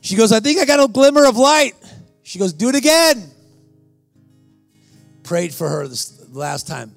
[0.00, 1.72] She goes, I think I got a glimmer of light.
[2.22, 3.30] She goes, Do it again.
[5.24, 6.94] Prayed for her this last time.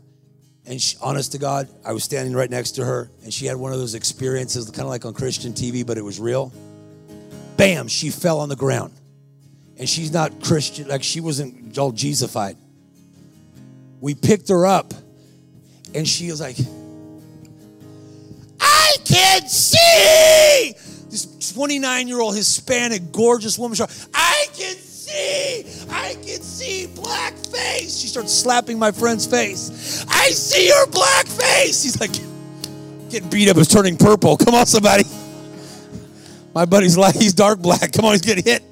[0.66, 3.57] And she, honest to God, I was standing right next to her, and she had
[3.57, 6.51] one of those experiences, kind of like on Christian TV, but it was real
[7.58, 8.93] bam, she fell on the ground.
[9.78, 12.56] And she's not Christian, like she wasn't all Jesusified.
[13.99, 14.93] We picked her up,
[15.93, 16.58] and she was like,
[18.60, 20.74] I can see!
[21.10, 23.78] This 29 year old Hispanic, gorgeous woman,
[24.14, 25.66] I can see!
[25.89, 27.97] I can see black face!
[27.97, 30.06] She starts slapping my friend's face.
[30.08, 31.84] I see your black face!
[31.84, 32.14] He's like,
[33.10, 34.38] getting beat up is turning purple.
[34.38, 35.03] Come on, somebody.
[36.56, 37.91] My buddy's like, he's dark black.
[37.91, 38.64] Come on, he's getting hit.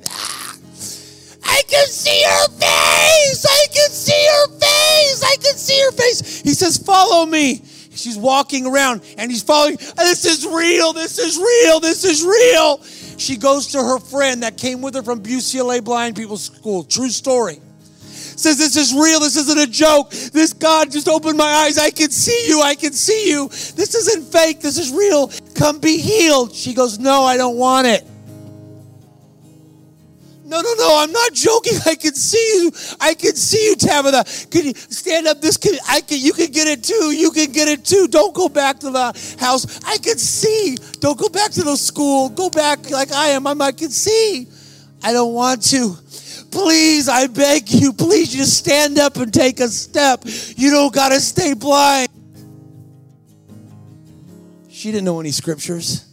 [1.43, 3.45] I can see her face.
[3.45, 5.23] I can see her face.
[5.23, 6.41] I can see her face.
[6.41, 7.61] He says, Follow me.
[7.91, 9.75] She's walking around and he's following.
[9.75, 10.93] This is real.
[10.93, 11.79] This is real.
[11.81, 12.81] This is real.
[13.19, 16.86] She goes to her friend that came with her from UCLA Blind People's School.
[16.86, 17.59] True story
[18.43, 19.19] says this is real.
[19.19, 20.11] This isn't a joke.
[20.11, 21.77] This God just opened my eyes.
[21.77, 22.61] I can see you.
[22.61, 23.47] I can see you.
[23.47, 24.61] This isn't fake.
[24.61, 25.27] This is real.
[25.53, 26.53] Come be healed.
[26.53, 28.03] She goes, No, I don't want it.
[30.45, 31.73] No, no, no, I'm not joking.
[31.85, 32.71] I can see you.
[32.99, 34.23] I can see you, Tabitha.
[34.49, 35.41] Can you stand up?
[35.41, 37.11] This can I can you can get it too.
[37.11, 38.07] You can get it too.
[38.07, 39.79] Don't go back to the house.
[39.85, 40.77] I can see.
[40.99, 42.29] Don't go back to the school.
[42.29, 43.47] Go back like I am.
[43.47, 44.47] I'm I can see.
[45.01, 45.97] I don't want to.
[46.51, 50.21] Please, I beg you, please just stand up and take a step.
[50.55, 52.09] You don't got to stay blind.
[54.84, 56.05] She didn't know any scriptures.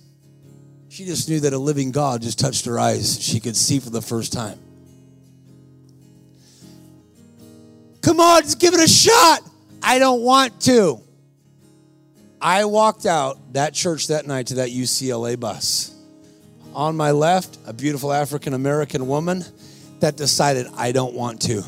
[0.90, 3.20] She just knew that a living God just touched her eyes.
[3.20, 4.60] She could see for the first time.
[8.00, 9.40] Come on, just give it a shot.
[9.82, 11.00] I don't want to.
[12.40, 15.92] I walked out that church that night to that UCLA bus.
[16.72, 19.44] On my left, a beautiful African American woman
[19.98, 21.64] that decided, I don't want to.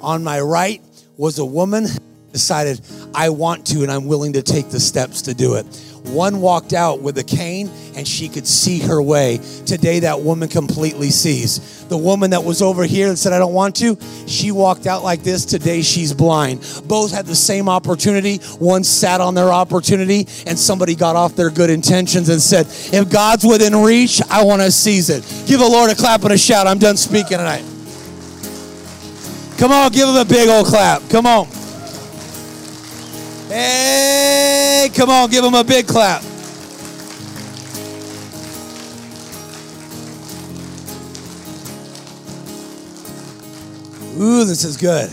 [0.00, 0.80] On my right
[1.16, 1.86] was a woman
[2.32, 2.80] decided,
[3.16, 5.66] I want to and I'm willing to take the steps to do it.
[6.12, 9.38] One walked out with a cane and she could see her way.
[9.66, 11.84] Today, that woman completely sees.
[11.86, 13.96] The woman that was over here and said, I don't want to,
[14.26, 15.44] she walked out like this.
[15.44, 16.60] Today, she's blind.
[16.86, 18.38] Both had the same opportunity.
[18.58, 23.10] One sat on their opportunity and somebody got off their good intentions and said, If
[23.10, 25.22] God's within reach, I want to seize it.
[25.46, 26.66] Give the Lord a clap and a shout.
[26.66, 27.64] I'm done speaking tonight.
[29.58, 31.02] Come on, give him a big old clap.
[31.10, 31.59] Come on.
[33.50, 36.22] Hey, come on, give them a big clap.
[44.18, 45.10] Ooh, this is good.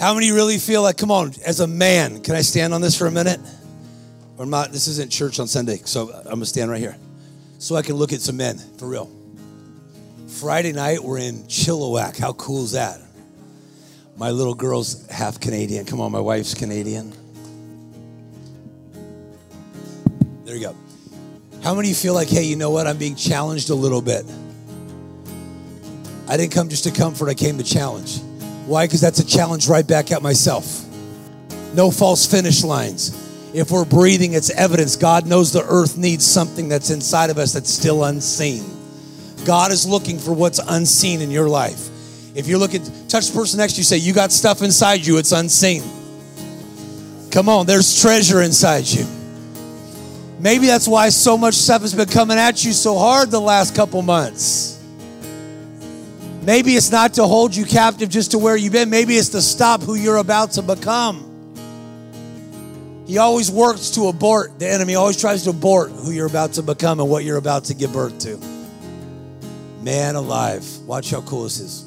[0.00, 2.96] How many really feel like, come on, as a man, can I stand on this
[2.96, 3.40] for a minute?
[4.36, 6.96] or not, this isn't church on Sunday, so I'm gonna stand right here.
[7.58, 9.10] So I can look at some men, for real.
[10.26, 12.18] Friday night, we're in Chilliwack.
[12.18, 13.00] How cool is that?
[14.16, 15.84] My little girl's half Canadian.
[15.86, 17.12] Come on, my wife's Canadian.
[20.44, 20.76] There you go.
[21.62, 22.86] How many of you feel like, hey, you know what?
[22.86, 24.24] I'm being challenged a little bit.
[26.28, 28.20] I didn't come just to comfort, I came to challenge.
[28.66, 28.86] Why?
[28.86, 30.84] Because that's a challenge right back at myself.
[31.74, 33.20] No false finish lines.
[33.52, 34.96] If we're breathing, it's evidence.
[34.96, 38.64] God knows the earth needs something that's inside of us that's still unseen.
[39.44, 41.88] God is looking for what's unseen in your life.
[42.34, 45.18] If you're looking, touch the person next to you, say, You got stuff inside you,
[45.18, 45.82] it's unseen.
[47.30, 49.06] Come on, there's treasure inside you.
[50.38, 53.74] Maybe that's why so much stuff has been coming at you so hard the last
[53.74, 54.82] couple months.
[56.42, 58.90] Maybe it's not to hold you captive just to where you've been.
[58.90, 61.30] Maybe it's to stop who you're about to become.
[63.06, 66.62] He always works to abort, the enemy always tries to abort who you're about to
[66.62, 68.38] become and what you're about to give birth to.
[69.82, 70.64] Man alive.
[70.86, 71.83] Watch how cool this is.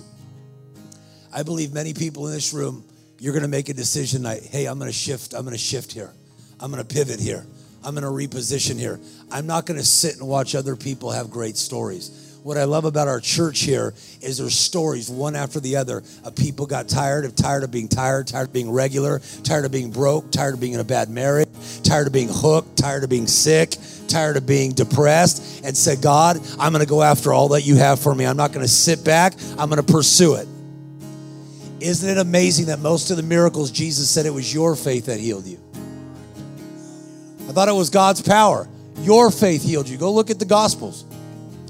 [1.38, 2.84] I believe many people in this room,
[3.20, 4.42] you're going to make a decision tonight.
[4.42, 5.36] Hey, I'm going to shift.
[5.36, 6.12] I'm going to shift here.
[6.60, 7.46] I'm going to pivot here.
[7.84, 9.00] I'm going to reposition here.
[9.32, 12.40] I'm not going to sit and watch other people have great stories.
[12.42, 16.36] What I love about our church here is there's stories one after the other of
[16.36, 19.92] people got tired of tired of being tired, tired of being regular, tired of being
[19.92, 21.50] broke, tired of being in a bad marriage,
[21.84, 23.76] tired of being hooked, tired of being sick,
[24.08, 27.76] tired of being depressed, and said, God, I'm going to go after all that you
[27.76, 28.26] have for me.
[28.26, 29.34] I'm not going to sit back.
[29.60, 30.48] I'm going to pursue it.
[31.80, 35.20] Isn't it amazing that most of the miracles Jesus said it was your faith that
[35.20, 35.60] healed you?
[37.48, 38.68] I thought it was God's power.
[39.00, 39.98] Your faith healed you.
[39.98, 41.06] Go look at the Gospels.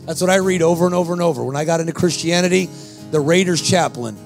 [0.05, 1.43] That's what I read over and over and over.
[1.43, 2.70] When I got into Christianity,
[3.12, 4.18] the Raiders chaplain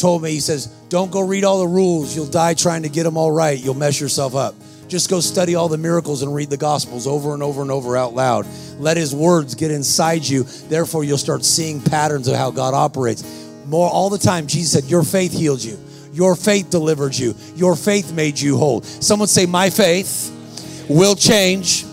[0.00, 2.16] told me, he says, Don't go read all the rules.
[2.16, 3.58] You'll die trying to get them all right.
[3.58, 4.54] You'll mess yourself up.
[4.88, 7.96] Just go study all the miracles and read the Gospels over and over and over
[7.96, 8.46] out loud.
[8.78, 10.42] Let His words get inside you.
[10.42, 13.22] Therefore, you'll start seeing patterns of how God operates.
[13.66, 15.78] More all the time, Jesus said, Your faith healed you.
[16.12, 17.34] Your faith delivered you.
[17.54, 18.82] Your faith made you whole.
[18.82, 21.84] Someone say, My faith will change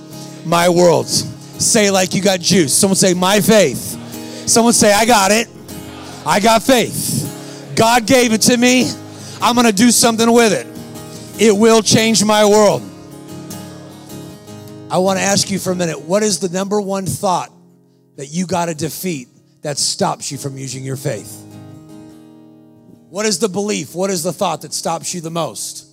[0.45, 1.07] my world.
[1.07, 2.73] Say like you got juice.
[2.73, 3.79] Someone say, My faith.
[4.47, 5.47] Someone say, I got it.
[6.25, 7.73] I got faith.
[7.75, 8.91] God gave it to me.
[9.41, 10.67] I'm going to do something with it.
[11.39, 12.81] It will change my world.
[14.89, 17.51] I want to ask you for a minute what is the number one thought
[18.15, 19.27] that you got to defeat
[19.61, 21.46] that stops you from using your faith?
[23.09, 23.95] What is the belief?
[23.95, 25.85] What is the thought that stops you the most?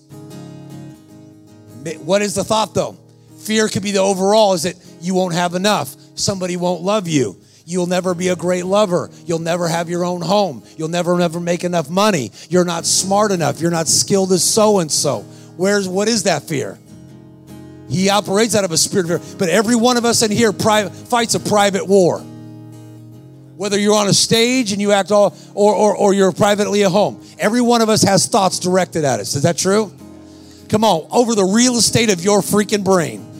[2.00, 2.96] What is the thought though?
[3.38, 5.94] Fear could be the overall is that you won't have enough.
[6.14, 7.36] Somebody won't love you.
[7.66, 9.10] You'll never be a great lover.
[9.26, 10.62] You'll never have your own home.
[10.76, 12.30] You'll never never make enough money.
[12.48, 13.60] You're not smart enough.
[13.60, 15.20] You're not skilled as so and so.
[15.56, 16.78] Where's what is that fear?
[17.88, 19.36] He operates out of a spirit of fear.
[19.38, 22.24] But every one of us in here pri- fights a private war.
[23.56, 26.90] Whether you're on a stage and you act all, or, or, or you're privately at
[26.90, 29.36] home, every one of us has thoughts directed at us.
[29.36, 29.92] Is that true?
[30.68, 33.30] Come on, over the real estate of your freaking brain.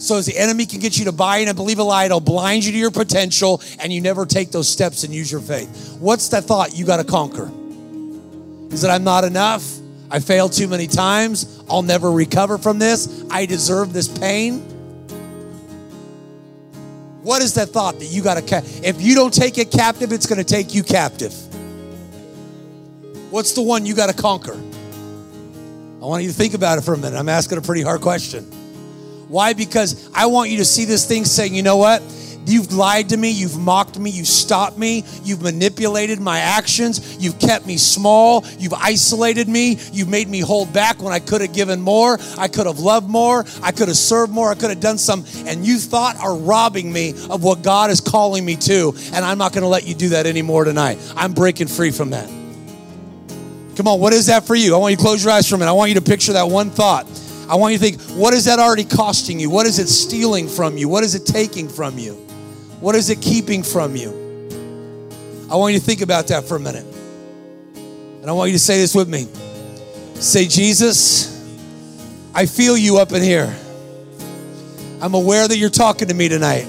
[0.00, 2.20] So as the enemy can get you to buy in and believe a lie, it'll
[2.20, 5.96] blind you to your potential and you never take those steps and use your faith.
[6.00, 7.50] What's that thought you got to conquer?
[8.72, 9.78] Is that I'm not enough?
[10.10, 11.62] I failed too many times.
[11.68, 13.24] I'll never recover from this.
[13.30, 14.64] I deserve this pain.
[17.22, 20.12] What is that thought that you got to ca- if you don't take it captive,
[20.12, 21.34] it's going to take you captive.
[23.30, 24.54] What's the one you got to conquer?
[24.54, 27.18] I want you to think about it for a minute.
[27.18, 28.44] I'm asking a pretty hard question.
[29.28, 29.52] Why?
[29.52, 32.02] Because I want you to see this thing saying, you know what?
[32.46, 33.30] You've lied to me.
[33.30, 34.10] You've mocked me.
[34.10, 35.04] You've stopped me.
[35.22, 37.16] You've manipulated my actions.
[37.20, 38.44] You've kept me small.
[38.58, 39.78] You've isolated me.
[39.92, 42.18] You've made me hold back when I could have given more.
[42.38, 43.44] I could have loved more.
[43.62, 44.50] I could have served more.
[44.50, 45.24] I could have done some.
[45.46, 48.94] And you thought are robbing me of what God is calling me to.
[49.12, 50.98] And I'm not going to let you do that anymore tonight.
[51.16, 52.28] I'm breaking free from that.
[53.76, 54.74] Come on, what is that for you?
[54.74, 55.70] I want you to close your eyes for a minute.
[55.70, 57.06] I want you to picture that one thought.
[57.48, 59.48] I want you to think, what is that already costing you?
[59.48, 60.88] What is it stealing from you?
[60.88, 62.29] What is it taking from you?
[62.80, 64.10] What is it keeping from you?
[65.50, 66.86] I want you to think about that for a minute.
[67.74, 69.26] And I want you to say this with me.
[70.14, 71.28] Say, Jesus,
[72.34, 73.54] I feel you up in here.
[75.02, 76.66] I'm aware that you're talking to me tonight.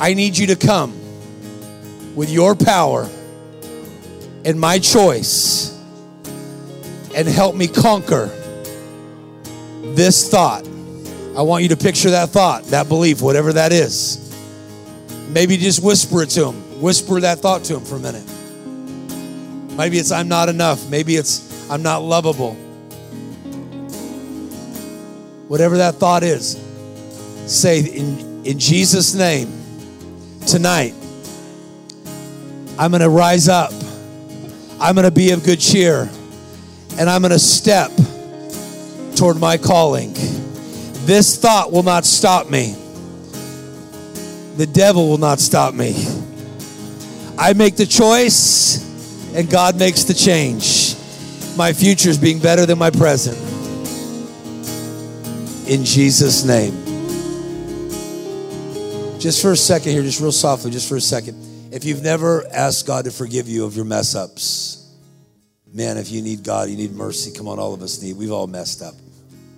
[0.00, 0.92] I need you to come
[2.16, 3.08] with your power
[4.44, 5.78] and my choice
[7.14, 8.26] and help me conquer
[9.94, 10.71] this thought.
[11.36, 14.18] I want you to picture that thought, that belief, whatever that is.
[15.28, 16.80] Maybe just whisper it to him.
[16.80, 18.26] Whisper that thought to him for a minute.
[19.76, 20.90] Maybe it's I'm not enough.
[20.90, 22.54] Maybe it's I'm not lovable.
[25.48, 26.60] Whatever that thought is,
[27.46, 29.50] say in, in Jesus' name,
[30.46, 30.94] tonight,
[32.78, 33.72] I'm going to rise up.
[34.80, 36.10] I'm going to be of good cheer.
[36.98, 37.90] And I'm going to step
[39.16, 40.14] toward my calling.
[41.04, 42.76] This thought will not stop me.
[44.56, 46.06] The devil will not stop me.
[47.36, 50.94] I make the choice, and God makes the change.
[51.56, 53.36] My future is being better than my present.
[55.68, 56.72] In Jesus' name.
[59.18, 61.36] Just for a second here, just real softly, just for a second.
[61.72, 64.92] If you've never asked God to forgive you of your mess ups,
[65.72, 67.32] man, if you need God, you need mercy.
[67.32, 68.16] Come on, all of us need.
[68.16, 68.94] We've all messed up.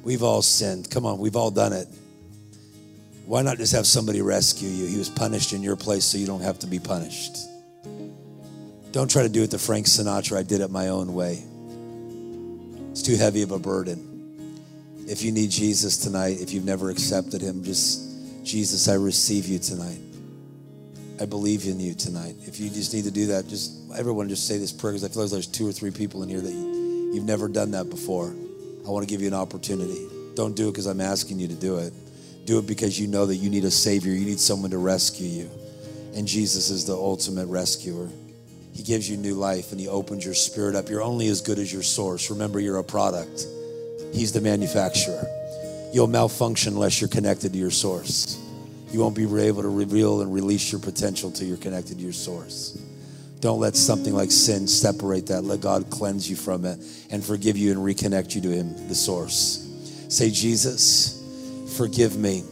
[0.04, 0.90] We've all sinned.
[0.90, 1.88] Come on, we've all done it.
[3.26, 4.86] Why not just have somebody rescue you?
[4.86, 7.38] He was punished in your place so you don't have to be punished.
[8.92, 10.36] Don't try to do it the Frank Sinatra.
[10.36, 11.42] I did it my own way.
[12.90, 14.10] It's too heavy of a burden.
[15.08, 19.58] If you need Jesus tonight, if you've never accepted him, just Jesus, I receive you
[19.58, 19.98] tonight.
[21.20, 22.36] I believe in you tonight.
[22.46, 25.08] If you just need to do that, just everyone just say this prayer because I
[25.08, 28.34] feel like there's two or three people in here that you've never done that before.
[28.86, 30.06] I want to give you an opportunity.
[30.34, 31.92] Don't do it because I'm asking you to do it.
[32.44, 34.12] Do it because you know that you need a Savior.
[34.12, 35.50] You need someone to rescue you.
[36.14, 38.08] And Jesus is the ultimate rescuer.
[38.74, 40.88] He gives you new life and He opens your spirit up.
[40.88, 42.30] You're only as good as your source.
[42.30, 43.46] Remember, you're a product,
[44.12, 45.24] He's the manufacturer.
[45.92, 48.40] You'll malfunction unless you're connected to your source.
[48.90, 52.12] You won't be able to reveal and release your potential till you're connected to your
[52.12, 52.76] source.
[53.44, 55.44] Don't let something like sin separate that.
[55.44, 56.78] Let God cleanse you from it
[57.10, 59.68] and forgive you and reconnect you to Him, the source.
[60.08, 61.22] Say, Jesus,
[61.76, 62.42] forgive me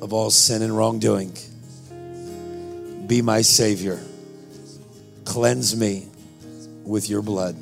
[0.00, 1.36] of all sin and wrongdoing.
[3.06, 4.00] Be my Savior.
[5.26, 6.08] Cleanse me
[6.82, 7.54] with your blood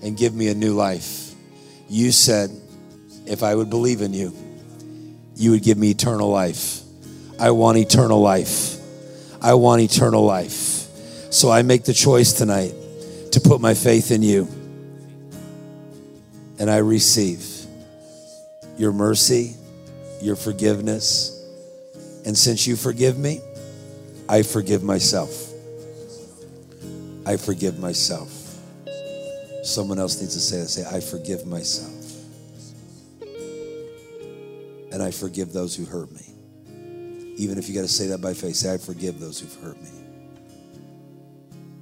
[0.00, 1.32] and give me a new life.
[1.88, 2.50] You said,
[3.26, 4.32] if I would believe in you,
[5.34, 6.82] you would give me eternal life.
[7.40, 8.76] I want eternal life.
[9.42, 10.79] I want eternal life.
[11.30, 12.74] So I make the choice tonight
[13.30, 14.48] to put my faith in you.
[16.58, 17.46] And I receive
[18.76, 19.54] your mercy,
[20.20, 21.36] your forgiveness.
[22.26, 23.40] And since you forgive me,
[24.28, 25.52] I forgive myself.
[27.24, 28.28] I forgive myself.
[29.62, 30.68] Someone else needs to say that.
[30.68, 31.94] Say, I forgive myself.
[34.92, 37.34] And I forgive those who hurt me.
[37.36, 39.80] Even if you got to say that by faith, say, I forgive those who've hurt
[39.80, 39.99] me.